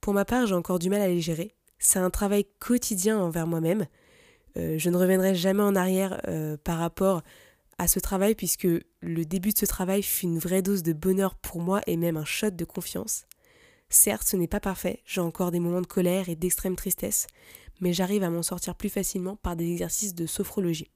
Pour 0.00 0.14
ma 0.14 0.24
part, 0.24 0.46
j'ai 0.46 0.54
encore 0.54 0.78
du 0.78 0.88
mal 0.88 1.02
à 1.02 1.08
les 1.08 1.20
gérer, 1.20 1.54
c'est 1.78 1.98
un 1.98 2.10
travail 2.10 2.46
quotidien 2.60 3.18
envers 3.18 3.46
moi-même. 3.46 3.86
Euh, 4.56 4.78
je 4.78 4.88
ne 4.88 4.96
reviendrai 4.96 5.34
jamais 5.34 5.62
en 5.62 5.76
arrière 5.76 6.20
euh, 6.28 6.56
par 6.56 6.78
rapport 6.78 7.22
à 7.76 7.88
ce 7.88 8.00
travail 8.00 8.34
puisque 8.34 8.66
le 9.00 9.24
début 9.24 9.50
de 9.50 9.58
ce 9.58 9.66
travail 9.66 10.02
fut 10.02 10.24
une 10.24 10.38
vraie 10.38 10.62
dose 10.62 10.82
de 10.82 10.94
bonheur 10.94 11.34
pour 11.34 11.60
moi 11.60 11.82
et 11.86 11.96
même 11.96 12.16
un 12.16 12.24
shot 12.24 12.50
de 12.50 12.64
confiance. 12.64 13.26
Certes, 13.90 14.26
ce 14.26 14.36
n'est 14.36 14.48
pas 14.48 14.60
parfait, 14.60 15.02
j'ai 15.04 15.20
encore 15.20 15.50
des 15.50 15.60
moments 15.60 15.82
de 15.82 15.86
colère 15.86 16.30
et 16.30 16.36
d'extrême 16.36 16.74
tristesse, 16.74 17.26
mais 17.80 17.92
j'arrive 17.92 18.22
à 18.22 18.30
m'en 18.30 18.42
sortir 18.42 18.76
plus 18.76 18.88
facilement 18.88 19.36
par 19.36 19.56
des 19.56 19.70
exercices 19.70 20.14
de 20.14 20.24
sophrologie. 20.24 20.90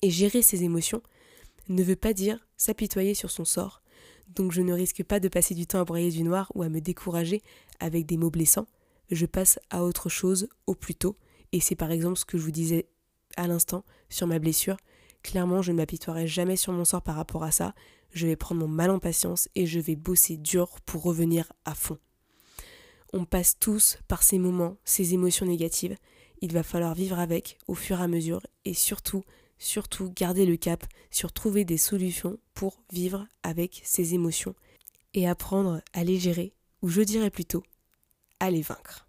Et 0.00 0.10
gérer 0.10 0.40
ces 0.40 0.64
émotions 0.64 1.02
ne 1.68 1.82
veut 1.82 1.96
pas 1.96 2.12
dire 2.12 2.46
s'apitoyer 2.56 3.14
sur 3.14 3.30
son 3.30 3.44
sort, 3.44 3.82
donc 4.34 4.52
je 4.52 4.62
ne 4.62 4.72
risque 4.72 5.02
pas 5.02 5.20
de 5.20 5.28
passer 5.28 5.54
du 5.54 5.66
temps 5.66 5.80
à 5.80 5.84
broyer 5.84 6.10
du 6.10 6.22
noir 6.22 6.50
ou 6.54 6.62
à 6.62 6.68
me 6.68 6.80
décourager 6.80 7.42
avec 7.80 8.06
des 8.06 8.16
mots 8.16 8.30
blessants, 8.30 8.66
je 9.10 9.26
passe 9.26 9.58
à 9.70 9.82
autre 9.82 10.08
chose 10.08 10.48
au 10.66 10.74
plus 10.74 10.94
tôt. 10.94 11.16
Et 11.52 11.60
c'est 11.60 11.74
par 11.74 11.90
exemple 11.90 12.18
ce 12.18 12.24
que 12.24 12.38
je 12.38 12.44
vous 12.44 12.52
disais 12.52 12.86
à 13.36 13.46
l'instant 13.46 13.84
sur 14.08 14.26
ma 14.26 14.38
blessure. 14.38 14.76
Clairement, 15.22 15.62
je 15.62 15.72
ne 15.72 15.78
m'apitoierai 15.78 16.26
jamais 16.26 16.56
sur 16.56 16.72
mon 16.72 16.84
sort 16.84 17.02
par 17.02 17.16
rapport 17.16 17.42
à 17.42 17.50
ça. 17.50 17.74
Je 18.12 18.26
vais 18.26 18.36
prendre 18.36 18.60
mon 18.60 18.68
mal 18.68 18.90
en 18.90 18.98
patience 18.98 19.48
et 19.54 19.66
je 19.66 19.80
vais 19.80 19.96
bosser 19.96 20.36
dur 20.36 20.80
pour 20.86 21.02
revenir 21.02 21.52
à 21.64 21.74
fond. 21.74 21.98
On 23.12 23.24
passe 23.24 23.58
tous 23.58 23.98
par 24.06 24.22
ces 24.22 24.38
moments, 24.38 24.76
ces 24.84 25.14
émotions 25.14 25.46
négatives. 25.46 25.96
Il 26.40 26.52
va 26.52 26.62
falloir 26.62 26.94
vivre 26.94 27.18
avec 27.18 27.58
au 27.66 27.74
fur 27.74 28.00
et 28.00 28.04
à 28.04 28.08
mesure 28.08 28.40
et 28.64 28.74
surtout, 28.74 29.24
surtout 29.60 30.10
garder 30.10 30.46
le 30.46 30.56
cap 30.56 30.84
sur 31.12 31.32
trouver 31.32 31.64
des 31.64 31.76
solutions 31.76 32.38
pour 32.54 32.82
vivre 32.92 33.28
avec 33.44 33.80
ces 33.84 34.14
émotions 34.14 34.56
et 35.14 35.28
apprendre 35.28 35.80
à 35.92 36.02
les 36.02 36.18
gérer, 36.18 36.54
ou 36.82 36.88
je 36.88 37.02
dirais 37.02 37.30
plutôt 37.30 37.62
à 38.40 38.50
les 38.50 38.62
vaincre. 38.62 39.06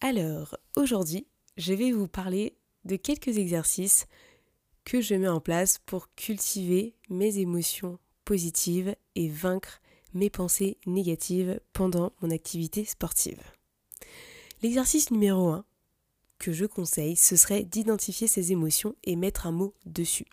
Alors, 0.00 0.58
aujourd'hui, 0.76 1.26
je 1.56 1.72
vais 1.72 1.90
vous 1.90 2.08
parler 2.08 2.58
de 2.84 2.96
quelques 2.96 3.38
exercices 3.38 4.06
que 4.84 5.00
je 5.00 5.14
mets 5.14 5.28
en 5.28 5.40
place 5.40 5.78
pour 5.86 6.14
cultiver 6.14 6.94
mes 7.08 7.38
émotions 7.38 7.98
positives 8.26 8.94
et 9.14 9.28
vaincre 9.30 9.80
mes 10.14 10.30
pensées 10.30 10.78
négatives 10.86 11.60
pendant 11.72 12.12
mon 12.22 12.30
activité 12.30 12.84
sportive. 12.84 13.42
L'exercice 14.62 15.10
numéro 15.10 15.48
1 15.48 15.64
que 16.38 16.52
je 16.52 16.66
conseille, 16.66 17.16
ce 17.16 17.36
serait 17.36 17.64
d'identifier 17.64 18.26
ces 18.26 18.52
émotions 18.52 18.94
et 19.04 19.16
mettre 19.16 19.46
un 19.46 19.52
mot 19.52 19.74
dessus. 19.86 20.26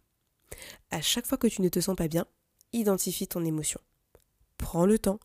À 0.89 1.01
chaque 1.01 1.25
fois 1.25 1.37
que 1.37 1.47
tu 1.47 1.61
ne 1.61 1.69
te 1.69 1.79
sens 1.79 1.95
pas 1.95 2.07
bien, 2.07 2.25
identifie 2.73 3.27
ton 3.27 3.45
émotion. 3.45 3.79
Prends 4.57 4.85
le 4.85 4.99
temps, 4.99 5.19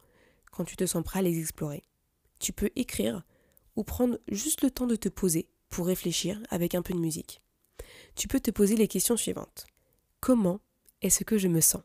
quand 0.53 0.65
tu 0.65 0.77
te 0.77 0.87
sens 0.87 1.05
prêt 1.05 1.19
à 1.21 1.23
les 1.23 1.39
explorer. 1.39 1.83
Tu 2.39 2.53
peux 2.53 2.71
écrire 2.77 3.23
ou 3.77 3.85
prendre 3.85 4.19
juste 4.29 4.63
le 4.63 4.71
temps 4.71 4.87
de 4.87 4.97
te 4.97 5.09
poser 5.09 5.49
pour 5.69 5.87
réfléchir 5.87 6.41
avec 6.51 6.75
un 6.75 6.83
peu 6.83 6.95
de 6.95 6.99
musique. 6.99 7.43
Tu 8.15 8.29
peux 8.29 8.41
te 8.41 8.51
poser 8.51 8.77
les 8.77 8.89
questions 8.89 9.17
suivantes. 9.17 9.67
Comment 10.21 10.61
est-ce 11.03 11.25
que 11.25 11.39
je 11.39 11.49
me 11.49 11.61
sens? 11.61 11.83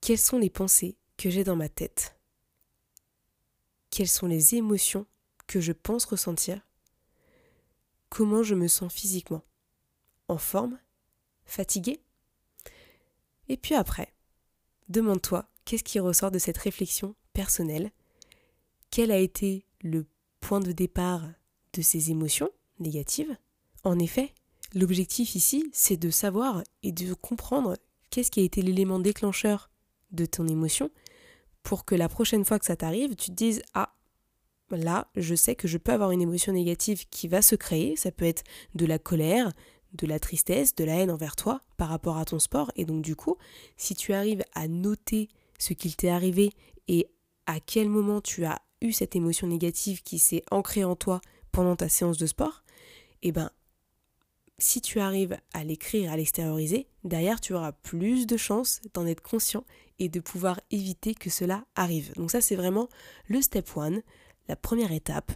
Quelles 0.00 0.18
sont 0.18 0.38
les 0.38 0.50
pensées 0.50 0.96
que 1.16 1.30
j'ai 1.30 1.44
dans 1.44 1.56
ma 1.56 1.68
tête. 1.68 2.16
Quelles 3.90 4.08
sont 4.08 4.26
les 4.26 4.54
émotions 4.54 5.06
que 5.46 5.60
je 5.60 5.72
pense 5.72 6.04
ressentir, 6.04 6.60
comment 8.08 8.42
je 8.42 8.54
me 8.54 8.68
sens 8.68 8.92
physiquement, 8.92 9.42
en 10.28 10.38
forme, 10.38 10.78
fatigué 11.44 12.00
Et 13.48 13.56
puis 13.56 13.74
après, 13.74 14.14
demande-toi 14.88 15.48
qu'est-ce 15.64 15.84
qui 15.84 16.00
ressort 16.00 16.30
de 16.30 16.38
cette 16.38 16.58
réflexion 16.58 17.14
personnelle, 17.32 17.90
quel 18.90 19.10
a 19.10 19.18
été 19.18 19.66
le 19.80 20.06
point 20.40 20.60
de 20.60 20.72
départ 20.72 21.28
de 21.72 21.82
ces 21.82 22.10
émotions 22.10 22.50
négatives? 22.78 23.36
En 23.82 23.98
effet, 23.98 24.32
l'objectif 24.74 25.34
ici, 25.34 25.68
c'est 25.72 25.96
de 25.96 26.10
savoir 26.10 26.62
et 26.82 26.92
de 26.92 27.12
comprendre 27.14 27.76
qu'est-ce 28.10 28.30
qui 28.30 28.40
a 28.40 28.44
été 28.44 28.62
l'élément 28.62 28.98
déclencheur 28.98 29.70
de 30.12 30.26
ton 30.26 30.46
émotion 30.46 30.90
pour 31.64 31.84
que 31.84 31.96
la 31.96 32.08
prochaine 32.08 32.44
fois 32.44 32.60
que 32.60 32.66
ça 32.66 32.76
t'arrive, 32.76 33.16
tu 33.16 33.30
te 33.30 33.34
dises 33.34 33.62
Ah, 33.72 33.92
là, 34.70 35.08
je 35.16 35.34
sais 35.34 35.56
que 35.56 35.66
je 35.66 35.78
peux 35.78 35.92
avoir 35.92 36.12
une 36.12 36.22
émotion 36.22 36.52
négative 36.52 37.06
qui 37.10 37.26
va 37.26 37.42
se 37.42 37.56
créer. 37.56 37.96
Ça 37.96 38.12
peut 38.12 38.26
être 38.26 38.44
de 38.76 38.86
la 38.86 39.00
colère, 39.00 39.52
de 39.94 40.06
la 40.06 40.20
tristesse, 40.20 40.74
de 40.76 40.84
la 40.84 40.96
haine 40.96 41.10
envers 41.10 41.34
toi 41.34 41.60
par 41.76 41.88
rapport 41.88 42.18
à 42.18 42.24
ton 42.24 42.38
sport. 42.38 42.70
Et 42.76 42.84
donc, 42.84 43.02
du 43.02 43.16
coup, 43.16 43.36
si 43.76 43.96
tu 43.96 44.12
arrives 44.12 44.44
à 44.54 44.68
noter 44.68 45.28
ce 45.58 45.72
qu'il 45.72 45.96
t'est 45.96 46.10
arrivé 46.10 46.52
et 46.86 47.08
à 47.46 47.60
quel 47.60 47.88
moment 47.88 48.20
tu 48.20 48.44
as 48.44 48.60
eu 48.80 48.92
cette 48.92 49.16
émotion 49.16 49.46
négative 49.46 50.02
qui 50.02 50.18
s'est 50.18 50.44
ancrée 50.50 50.84
en 50.84 50.96
toi 50.96 51.20
pendant 51.50 51.76
ta 51.76 51.88
séance 51.88 52.18
de 52.18 52.26
sport, 52.26 52.62
eh 53.22 53.32
ben, 53.32 53.50
si 54.58 54.80
tu 54.80 55.00
arrives 55.00 55.38
à 55.54 55.64
l'écrire, 55.64 56.12
à 56.12 56.16
l'extérioriser, 56.16 56.86
derrière 57.04 57.40
tu 57.40 57.54
auras 57.54 57.72
plus 57.72 58.26
de 58.26 58.36
chances 58.36 58.80
d'en 58.92 59.06
être 59.06 59.22
conscient 59.22 59.64
et 59.98 60.08
de 60.08 60.20
pouvoir 60.20 60.60
éviter 60.70 61.14
que 61.14 61.30
cela 61.30 61.64
arrive. 61.74 62.12
Donc 62.14 62.30
ça 62.30 62.40
c'est 62.40 62.56
vraiment 62.56 62.88
le 63.28 63.40
step 63.40 63.76
one, 63.76 64.02
la 64.48 64.56
première 64.56 64.92
étape. 64.92 65.32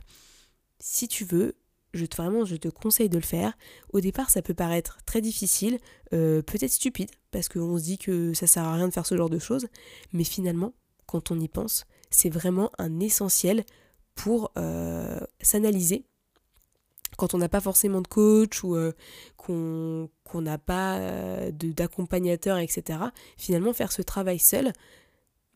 Si 0.80 1.08
tu 1.08 1.24
veux, 1.24 1.56
je 1.94 2.04
te, 2.06 2.16
vraiment 2.16 2.44
je 2.44 2.56
te 2.56 2.68
conseille 2.68 3.08
de 3.08 3.18
le 3.18 3.24
faire. 3.24 3.56
Au 3.92 4.00
départ 4.00 4.30
ça 4.30 4.42
peut 4.42 4.54
paraître 4.54 4.98
très 5.04 5.20
difficile, 5.20 5.78
euh, 6.12 6.42
peut-être 6.42 6.72
stupide, 6.72 7.10
parce 7.30 7.48
qu'on 7.48 7.78
se 7.78 7.84
dit 7.84 7.98
que 7.98 8.34
ça 8.34 8.46
sert 8.46 8.64
à 8.64 8.74
rien 8.74 8.88
de 8.88 8.92
faire 8.92 9.06
ce 9.06 9.16
genre 9.16 9.30
de 9.30 9.38
choses, 9.38 9.68
mais 10.12 10.24
finalement, 10.24 10.72
quand 11.06 11.30
on 11.30 11.40
y 11.40 11.48
pense, 11.48 11.84
c'est 12.10 12.30
vraiment 12.30 12.70
un 12.78 13.00
essentiel 13.00 13.64
pour 14.14 14.52
euh, 14.58 15.20
s'analyser 15.40 16.04
quand 17.16 17.34
on 17.34 17.38
n'a 17.38 17.48
pas 17.48 17.60
forcément 17.60 18.00
de 18.00 18.08
coach 18.08 18.62
ou 18.62 18.76
euh, 18.76 18.92
qu'on 19.36 20.08
n'a 20.34 20.58
pas 20.58 20.98
euh, 20.98 21.50
d'accompagnateur, 21.52 22.58
etc., 22.58 22.98
finalement 23.36 23.72
faire 23.72 23.92
ce 23.92 24.02
travail 24.02 24.38
seul, 24.38 24.72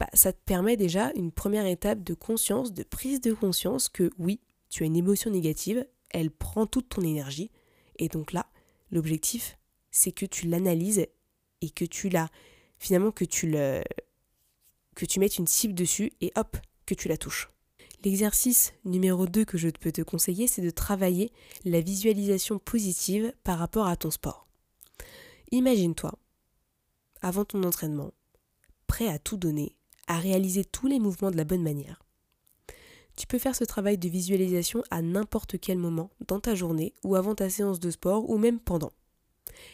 bah, 0.01 0.09
ça 0.15 0.33
te 0.33 0.41
permet 0.45 0.77
déjà 0.77 1.13
une 1.15 1.31
première 1.31 1.67
étape 1.67 2.03
de 2.03 2.15
conscience, 2.15 2.73
de 2.73 2.83
prise 2.83 3.21
de 3.21 3.33
conscience 3.33 3.89
que 3.89 4.11
oui, 4.19 4.41
tu 4.71 4.83
as 4.83 4.87
une 4.87 4.97
émotion 4.97 5.31
négative, 5.31 5.87
elle 6.11 6.31
prend 6.31 6.67
toute 6.67 6.89
ton 6.89 7.03
énergie, 7.03 7.51
et 7.99 8.09
donc 8.09 8.33
là, 8.33 8.47
l'objectif, 8.91 9.59
c'est 9.91 10.13
que 10.13 10.27
tu 10.27 10.49
l'analyses 10.49 11.07
et 11.61 11.71
que 11.71 11.85
tu 11.85 12.09
la, 12.09 12.29
finalement, 12.79 13.13
que 13.13 13.25
tu 13.25 13.49
le, 13.49 13.83
que 14.95 15.05
tu 15.05 15.21
mettes 15.21 15.39
une 15.39 15.47
cible 15.47 15.75
dessus 15.75 16.13
et 16.21 16.33
hop, 16.37 16.57
que 16.87 16.95
tu 16.95 17.09
la 17.09 17.17
touches. 17.17 17.51
L'exercice 18.05 18.75
numéro 18.85 19.27
2 19.27 19.45
que 19.45 19.59
je 19.59 19.69
peux 19.69 19.93
te 19.93 20.03
conseiller, 20.03 20.49
c'est 20.49 20.63
de 20.63 20.71
travailler 20.71 21.31
la 21.65 21.81
visualisation 21.81 22.59
positive 22.59 23.33
par 23.45 23.61
rapport 23.61 23.87
à 23.87 23.97
ton 23.97 24.11
sport. 24.11 24.49
Imagine-toi, 25.53 26.13
avant 27.21 27.45
ton 27.45 27.63
entraînement, 27.63 28.13
prêt 28.89 29.07
à 29.07 29.21
tout 29.21 29.37
donner, 29.37 29.77
à 30.09 30.19
réaliser 30.19 30.65
tous 30.65 30.89
les 30.89 30.99
mouvements 30.99 31.31
de 31.31 31.37
la 31.37 31.45
bonne 31.45 31.63
manière. 31.63 32.03
Tu 33.17 33.29
peux 33.29 33.39
faire 33.39 33.55
ce 33.55 33.65
travail 33.65 33.99
de 33.99 34.09
visualisation 34.09 34.83
à 34.91 35.01
n'importe 35.01 35.61
quel 35.61 35.79
moment 35.79 36.11
dans 36.27 36.41
ta 36.41 36.57
journée 36.57 36.95
ou 37.05 37.15
avant 37.15 37.37
ta 37.37 37.51
séance 37.51 37.79
de 37.79 37.91
sport 37.91 38.29
ou 38.29 38.37
même 38.37 38.59
pendant. 38.59 38.93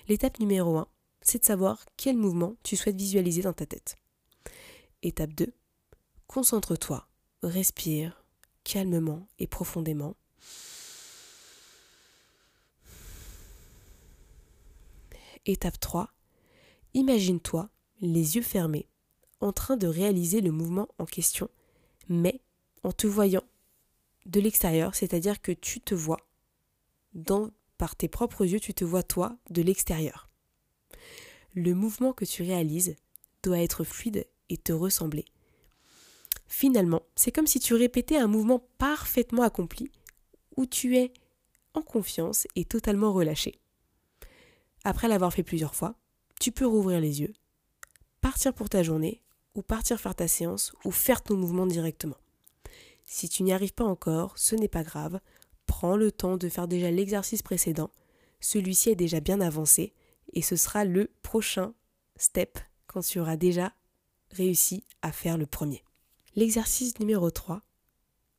L'étape 0.06 0.38
numéro 0.38 0.76
1, 0.76 0.86
c'est 1.22 1.38
de 1.38 1.44
savoir 1.44 1.86
quel 1.96 2.18
mouvement 2.18 2.56
tu 2.62 2.76
souhaites 2.76 2.96
visualiser 2.96 3.40
dans 3.42 3.54
ta 3.54 3.64
tête. 3.64 3.96
Étape 5.02 5.32
2, 5.32 5.54
concentre-toi 6.26 7.07
respire 7.42 8.24
calmement 8.64 9.26
et 9.38 9.46
profondément. 9.46 10.16
Étape 15.46 15.80
3. 15.80 16.12
Imagine-toi, 16.94 17.70
les 18.00 18.36
yeux 18.36 18.42
fermés, 18.42 18.88
en 19.40 19.52
train 19.52 19.76
de 19.76 19.86
réaliser 19.86 20.40
le 20.40 20.50
mouvement 20.50 20.88
en 20.98 21.06
question, 21.06 21.48
mais 22.08 22.40
en 22.82 22.92
te 22.92 23.06
voyant 23.06 23.44
de 24.26 24.40
l'extérieur, 24.40 24.94
c'est-à-dire 24.94 25.40
que 25.40 25.52
tu 25.52 25.80
te 25.80 25.94
vois 25.94 26.20
par 27.78 27.96
tes 27.96 28.08
propres 28.08 28.44
yeux, 28.44 28.60
tu 28.60 28.74
te 28.74 28.84
vois 28.84 29.02
toi 29.02 29.36
de 29.50 29.62
l'extérieur. 29.62 30.28
Le 31.54 31.74
mouvement 31.74 32.12
que 32.12 32.24
tu 32.24 32.42
réalises 32.42 32.96
doit 33.42 33.60
être 33.60 33.84
fluide 33.84 34.26
et 34.48 34.56
te 34.56 34.72
ressembler. 34.72 35.24
Finalement, 36.48 37.02
c'est 37.14 37.30
comme 37.30 37.46
si 37.46 37.60
tu 37.60 37.74
répétais 37.74 38.16
un 38.16 38.26
mouvement 38.26 38.66
parfaitement 38.78 39.42
accompli, 39.42 39.92
où 40.56 40.66
tu 40.66 40.96
es 40.96 41.12
en 41.74 41.82
confiance 41.82 42.46
et 42.56 42.64
totalement 42.64 43.12
relâché. 43.12 43.60
Après 44.84 45.08
l'avoir 45.08 45.32
fait 45.32 45.42
plusieurs 45.42 45.74
fois, 45.74 45.94
tu 46.40 46.50
peux 46.50 46.66
rouvrir 46.66 47.00
les 47.00 47.20
yeux, 47.20 47.34
partir 48.20 48.54
pour 48.54 48.68
ta 48.68 48.82
journée, 48.82 49.22
ou 49.54 49.62
partir 49.62 50.00
faire 50.00 50.14
ta 50.14 50.26
séance, 50.26 50.72
ou 50.84 50.90
faire 50.90 51.22
ton 51.22 51.36
mouvement 51.36 51.66
directement. 51.66 52.16
Si 53.04 53.28
tu 53.28 53.42
n'y 53.42 53.52
arrives 53.52 53.74
pas 53.74 53.84
encore, 53.84 54.38
ce 54.38 54.54
n'est 54.54 54.68
pas 54.68 54.82
grave, 54.82 55.20
prends 55.66 55.96
le 55.96 56.10
temps 56.10 56.36
de 56.36 56.48
faire 56.48 56.68
déjà 56.68 56.90
l'exercice 56.90 57.42
précédent, 57.42 57.90
celui-ci 58.40 58.90
est 58.90 58.96
déjà 58.96 59.20
bien 59.20 59.40
avancé, 59.40 59.92
et 60.32 60.42
ce 60.42 60.56
sera 60.56 60.84
le 60.84 61.10
prochain 61.22 61.74
step 62.16 62.58
quand 62.86 63.00
tu 63.00 63.20
auras 63.20 63.36
déjà 63.36 63.72
réussi 64.30 64.84
à 65.02 65.12
faire 65.12 65.38
le 65.38 65.46
premier. 65.46 65.82
L'exercice 66.36 67.00
numéro 67.00 67.30
3 67.30 67.62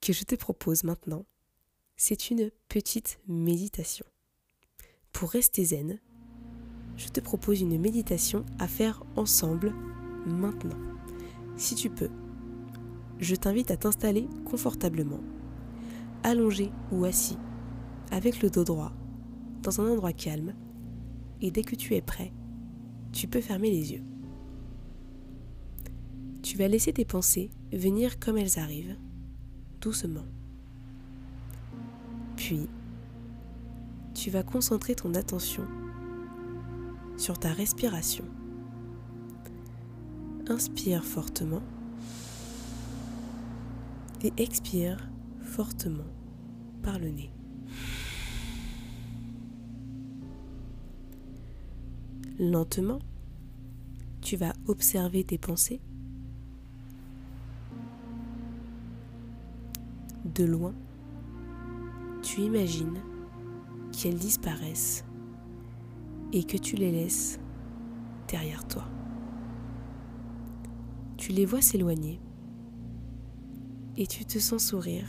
que 0.01 0.13
je 0.13 0.23
te 0.23 0.35
propose 0.35 0.83
maintenant, 0.83 1.25
c'est 1.97 2.29
une 2.29 2.51
petite 2.69 3.19
méditation. 3.27 4.05
Pour 5.11 5.31
rester 5.31 5.65
zen, 5.65 5.99
je 6.97 7.07
te 7.07 7.19
propose 7.19 7.61
une 7.61 7.79
méditation 7.79 8.45
à 8.59 8.67
faire 8.67 9.03
ensemble 9.15 9.73
maintenant. 10.25 10.77
Si 11.57 11.73
tu 11.73 11.89
peux, 11.89 12.11
je 13.17 13.35
t'invite 13.35 13.71
à 13.71 13.77
t'installer 13.77 14.29
confortablement, 14.45 15.21
allongé 16.23 16.71
ou 16.91 17.05
assis, 17.05 17.37
avec 18.11 18.41
le 18.41 18.51
dos 18.51 18.63
droit, 18.63 18.93
dans 19.63 19.81
un 19.81 19.91
endroit 19.91 20.13
calme, 20.13 20.53
et 21.41 21.49
dès 21.49 21.63
que 21.63 21.75
tu 21.75 21.95
es 21.95 22.01
prêt, 22.01 22.31
tu 23.11 23.27
peux 23.27 23.41
fermer 23.41 23.71
les 23.71 23.93
yeux. 23.93 24.03
Tu 26.41 26.57
vas 26.57 26.67
laisser 26.67 26.93
tes 26.93 27.05
pensées 27.05 27.49
venir 27.71 28.19
comme 28.19 28.37
elles 28.37 28.59
arrivent, 28.59 28.95
doucement. 29.81 30.25
Puis, 32.35 32.67
tu 34.13 34.29
vas 34.29 34.43
concentrer 34.43 34.95
ton 34.95 35.13
attention 35.13 35.65
sur 37.17 37.37
ta 37.37 37.51
respiration. 37.51 38.25
Inspire 40.47 41.03
fortement 41.03 41.61
et 44.23 44.33
expire 44.37 45.09
fortement 45.43 46.07
par 46.81 46.97
le 46.99 47.09
nez. 47.09 47.31
Lentement, 52.39 52.99
tu 54.21 54.37
vas 54.37 54.53
observer 54.67 55.25
tes 55.25 55.37
pensées 55.37 55.81
de 60.33 60.45
loin, 60.45 60.73
tu 62.21 62.41
imagines 62.41 62.99
qu'elles 63.91 64.17
disparaissent 64.17 65.05
et 66.31 66.43
que 66.43 66.57
tu 66.57 66.75
les 66.75 66.91
laisses 66.91 67.39
derrière 68.27 68.67
toi. 68.67 68.85
Tu 71.17 71.31
les 71.31 71.45
vois 71.45 71.61
s'éloigner 71.61 72.19
et 73.97 74.07
tu 74.07 74.25
te 74.25 74.39
sens 74.39 74.63
sourire 74.63 75.07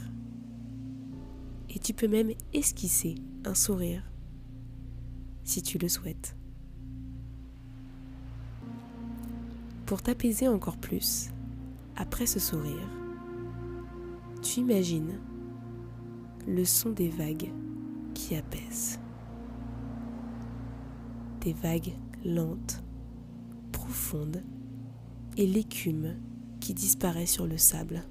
et 1.69 1.79
tu 1.79 1.93
peux 1.93 2.07
même 2.07 2.31
esquisser 2.53 3.15
un 3.45 3.53
sourire 3.53 4.03
si 5.43 5.61
tu 5.61 5.77
le 5.77 5.87
souhaites. 5.87 6.35
Pour 9.85 10.01
t'apaiser 10.01 10.47
encore 10.47 10.77
plus, 10.77 11.29
après 11.95 12.25
ce 12.25 12.39
sourire, 12.39 12.87
tu 14.41 14.59
imagines 14.61 15.19
le 16.47 16.65
son 16.65 16.91
des 16.91 17.09
vagues 17.09 17.51
qui 18.13 18.35
apaisent. 18.35 18.99
Des 21.41 21.53
vagues 21.53 21.93
lentes, 22.25 22.83
profondes 23.71 24.43
et 25.37 25.47
l'écume 25.47 26.15
qui 26.59 26.73
disparaît 26.73 27.25
sur 27.25 27.47
le 27.47 27.57
sable. 27.57 28.03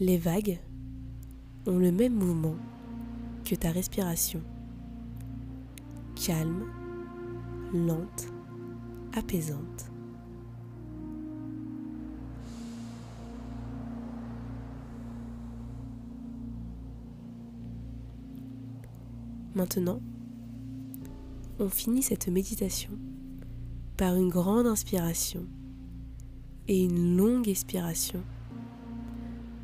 Les 0.00 0.18
vagues 0.18 0.58
ont 1.66 1.78
le 1.78 1.92
même 1.92 2.14
mouvement 2.14 2.56
que 3.44 3.54
ta 3.54 3.70
respiration. 3.70 4.42
Calme, 6.16 6.64
lente, 7.72 8.26
apaisante. 9.14 9.91
Maintenant, 19.54 20.00
on 21.58 21.68
finit 21.68 22.02
cette 22.02 22.28
méditation 22.28 22.92
par 23.98 24.16
une 24.16 24.30
grande 24.30 24.66
inspiration 24.66 25.46
et 26.68 26.82
une 26.82 27.18
longue 27.18 27.48
expiration, 27.48 28.22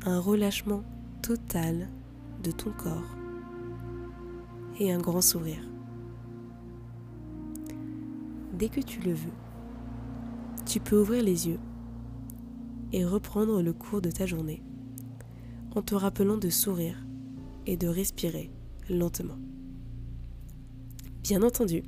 un 0.05 0.19
relâchement 0.19 0.83
total 1.23 1.89
de 2.43 2.51
ton 2.51 2.71
corps 2.71 3.17
et 4.79 4.91
un 4.91 4.99
grand 4.99 5.21
sourire. 5.21 5.67
Dès 8.53 8.69
que 8.69 8.81
tu 8.81 8.99
le 9.01 9.13
veux, 9.13 9.33
tu 10.67 10.79
peux 10.79 11.01
ouvrir 11.01 11.23
les 11.23 11.47
yeux 11.47 11.59
et 12.91 13.05
reprendre 13.05 13.63
le 13.63 13.73
cours 13.73 14.01
de 14.01 14.11
ta 14.11 14.27
journée 14.27 14.61
en 15.75 15.81
te 15.81 15.95
rappelant 15.95 16.37
de 16.37 16.49
sourire 16.49 17.03
et 17.65 17.75
de 17.75 17.87
respirer 17.87 18.51
lentement. 18.87 19.37
Bien 21.23 21.43
entendu, 21.43 21.83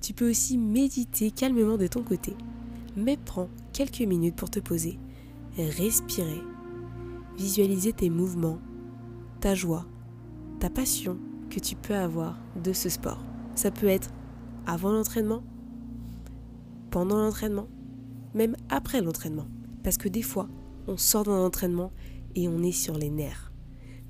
tu 0.00 0.14
peux 0.14 0.30
aussi 0.30 0.58
méditer 0.58 1.30
calmement 1.30 1.76
de 1.76 1.86
ton 1.86 2.02
côté, 2.02 2.34
mais 2.96 3.16
prends 3.16 3.48
quelques 3.72 4.00
minutes 4.00 4.36
pour 4.36 4.50
te 4.50 4.58
poser, 4.58 4.98
respirer, 5.56 6.40
visualiser 7.36 7.92
tes 7.92 8.10
mouvements, 8.10 8.58
ta 9.40 9.54
joie, 9.54 9.86
ta 10.60 10.70
passion 10.70 11.18
que 11.50 11.60
tu 11.60 11.76
peux 11.76 11.94
avoir 11.94 12.38
de 12.62 12.72
ce 12.72 12.88
sport. 12.88 13.22
Ça 13.54 13.70
peut 13.70 13.86
être 13.86 14.10
avant 14.66 14.92
l'entraînement, 14.92 15.42
pendant 16.90 17.18
l'entraînement, 17.18 17.68
même 18.34 18.56
après 18.70 19.02
l'entraînement. 19.02 19.46
Parce 19.84 19.98
que 19.98 20.08
des 20.08 20.22
fois, 20.22 20.48
on 20.86 20.96
sort 20.96 21.24
d'un 21.24 21.44
entraînement 21.44 21.92
et 22.34 22.48
on 22.48 22.62
est 22.62 22.72
sur 22.72 22.96
les 22.96 23.10
nerfs. 23.10 23.52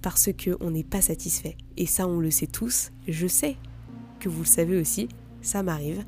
Parce 0.00 0.30
qu'on 0.32 0.70
n'est 0.70 0.84
pas 0.84 1.00
satisfait. 1.00 1.56
Et 1.76 1.86
ça, 1.86 2.06
on 2.06 2.18
le 2.18 2.30
sait 2.30 2.46
tous. 2.46 2.90
Je 3.08 3.26
sais 3.26 3.56
vous 4.28 4.42
le 4.42 4.46
savez 4.46 4.80
aussi, 4.80 5.08
ça 5.40 5.62
m'arrive. 5.62 6.04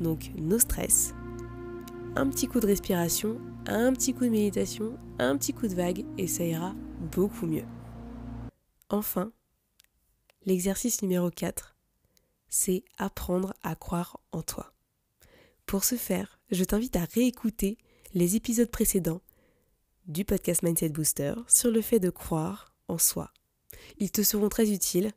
Donc, 0.00 0.30
no 0.36 0.58
stress. 0.58 1.14
Un 2.16 2.28
petit 2.28 2.46
coup 2.46 2.60
de 2.60 2.66
respiration, 2.66 3.40
un 3.66 3.92
petit 3.92 4.12
coup 4.12 4.24
de 4.24 4.30
méditation, 4.30 4.98
un 5.18 5.36
petit 5.36 5.52
coup 5.52 5.66
de 5.68 5.74
vague 5.74 6.04
et 6.18 6.26
ça 6.26 6.44
ira 6.44 6.74
beaucoup 7.12 7.46
mieux. 7.46 7.64
Enfin, 8.90 9.32
l'exercice 10.44 11.02
numéro 11.02 11.30
4, 11.30 11.74
c'est 12.48 12.84
apprendre 12.98 13.54
à 13.62 13.74
croire 13.74 14.20
en 14.32 14.42
toi. 14.42 14.74
Pour 15.64 15.84
ce 15.84 15.94
faire, 15.94 16.38
je 16.50 16.64
t'invite 16.64 16.96
à 16.96 17.06
réécouter 17.14 17.78
les 18.12 18.36
épisodes 18.36 18.70
précédents 18.70 19.22
du 20.06 20.24
podcast 20.24 20.62
Mindset 20.62 20.90
Booster 20.90 21.34
sur 21.48 21.70
le 21.70 21.80
fait 21.80 22.00
de 22.00 22.10
croire 22.10 22.74
en 22.88 22.98
soi. 22.98 23.32
Ils 23.98 24.10
te 24.10 24.22
seront 24.22 24.48
très 24.48 24.70
utiles 24.70 25.12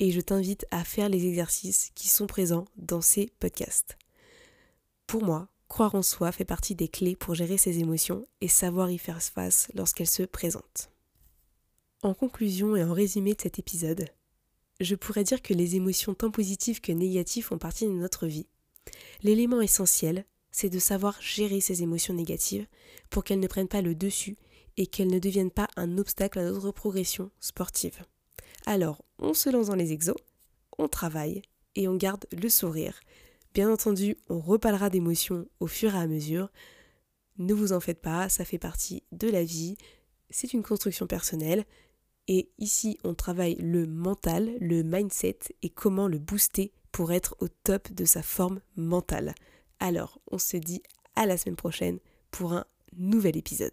et 0.00 0.10
je 0.10 0.20
t'invite 0.20 0.66
à 0.70 0.82
faire 0.82 1.10
les 1.10 1.26
exercices 1.26 1.92
qui 1.94 2.08
sont 2.08 2.26
présents 2.26 2.64
dans 2.76 3.02
ces 3.02 3.30
podcasts. 3.38 3.98
Pour 5.06 5.22
moi, 5.22 5.48
croire 5.68 5.94
en 5.94 6.02
soi 6.02 6.32
fait 6.32 6.46
partie 6.46 6.74
des 6.74 6.88
clés 6.88 7.14
pour 7.14 7.34
gérer 7.34 7.58
ses 7.58 7.78
émotions 7.78 8.26
et 8.40 8.48
savoir 8.48 8.90
y 8.90 8.96
faire 8.96 9.22
face 9.22 9.68
lorsqu'elles 9.74 10.08
se 10.08 10.22
présentent. 10.22 10.90
En 12.02 12.14
conclusion 12.14 12.76
et 12.76 12.82
en 12.82 12.94
résumé 12.94 13.34
de 13.34 13.42
cet 13.42 13.58
épisode, 13.58 14.08
je 14.80 14.94
pourrais 14.94 15.22
dire 15.22 15.42
que 15.42 15.52
les 15.52 15.76
émotions 15.76 16.14
tant 16.14 16.30
positives 16.30 16.80
que 16.80 16.92
négatives 16.92 17.44
font 17.44 17.58
partie 17.58 17.86
de 17.86 17.92
notre 17.92 18.26
vie. 18.26 18.46
L'élément 19.22 19.60
essentiel, 19.60 20.24
c'est 20.50 20.70
de 20.70 20.78
savoir 20.78 21.20
gérer 21.20 21.60
ces 21.60 21.82
émotions 21.82 22.14
négatives 22.14 22.66
pour 23.10 23.22
qu'elles 23.22 23.38
ne 23.38 23.46
prennent 23.46 23.68
pas 23.68 23.82
le 23.82 23.94
dessus 23.94 24.38
et 24.78 24.86
qu'elles 24.86 25.12
ne 25.12 25.18
deviennent 25.18 25.50
pas 25.50 25.68
un 25.76 25.98
obstacle 25.98 26.38
à 26.38 26.44
notre 26.44 26.70
progression 26.70 27.30
sportive. 27.38 28.02
Alors, 28.66 29.04
on 29.18 29.34
se 29.34 29.50
lance 29.50 29.68
dans 29.68 29.74
les 29.74 29.92
exos, 29.92 30.16
on 30.78 30.88
travaille 30.88 31.42
et 31.74 31.88
on 31.88 31.96
garde 31.96 32.26
le 32.32 32.48
sourire. 32.48 33.00
Bien 33.54 33.70
entendu, 33.70 34.16
on 34.28 34.38
reparlera 34.38 34.90
d'émotions 34.90 35.46
au 35.58 35.66
fur 35.66 35.94
et 35.94 35.98
à 35.98 36.06
mesure. 36.06 36.50
Ne 37.38 37.54
vous 37.54 37.72
en 37.72 37.80
faites 37.80 38.00
pas, 38.00 38.28
ça 38.28 38.44
fait 38.44 38.58
partie 38.58 39.02
de 39.12 39.28
la 39.28 39.44
vie, 39.44 39.76
c'est 40.30 40.52
une 40.52 40.62
construction 40.62 41.06
personnelle. 41.06 41.64
Et 42.28 42.50
ici, 42.58 42.98
on 43.02 43.14
travaille 43.14 43.56
le 43.56 43.86
mental, 43.86 44.56
le 44.60 44.82
mindset 44.82 45.38
et 45.62 45.70
comment 45.70 46.06
le 46.06 46.18
booster 46.18 46.72
pour 46.92 47.12
être 47.12 47.36
au 47.40 47.48
top 47.48 47.90
de 47.92 48.04
sa 48.04 48.22
forme 48.22 48.60
mentale. 48.76 49.34
Alors, 49.80 50.20
on 50.30 50.38
se 50.38 50.56
dit 50.56 50.82
à 51.16 51.26
la 51.26 51.36
semaine 51.36 51.56
prochaine 51.56 51.98
pour 52.30 52.52
un 52.52 52.64
nouvel 52.96 53.36
épisode. 53.36 53.72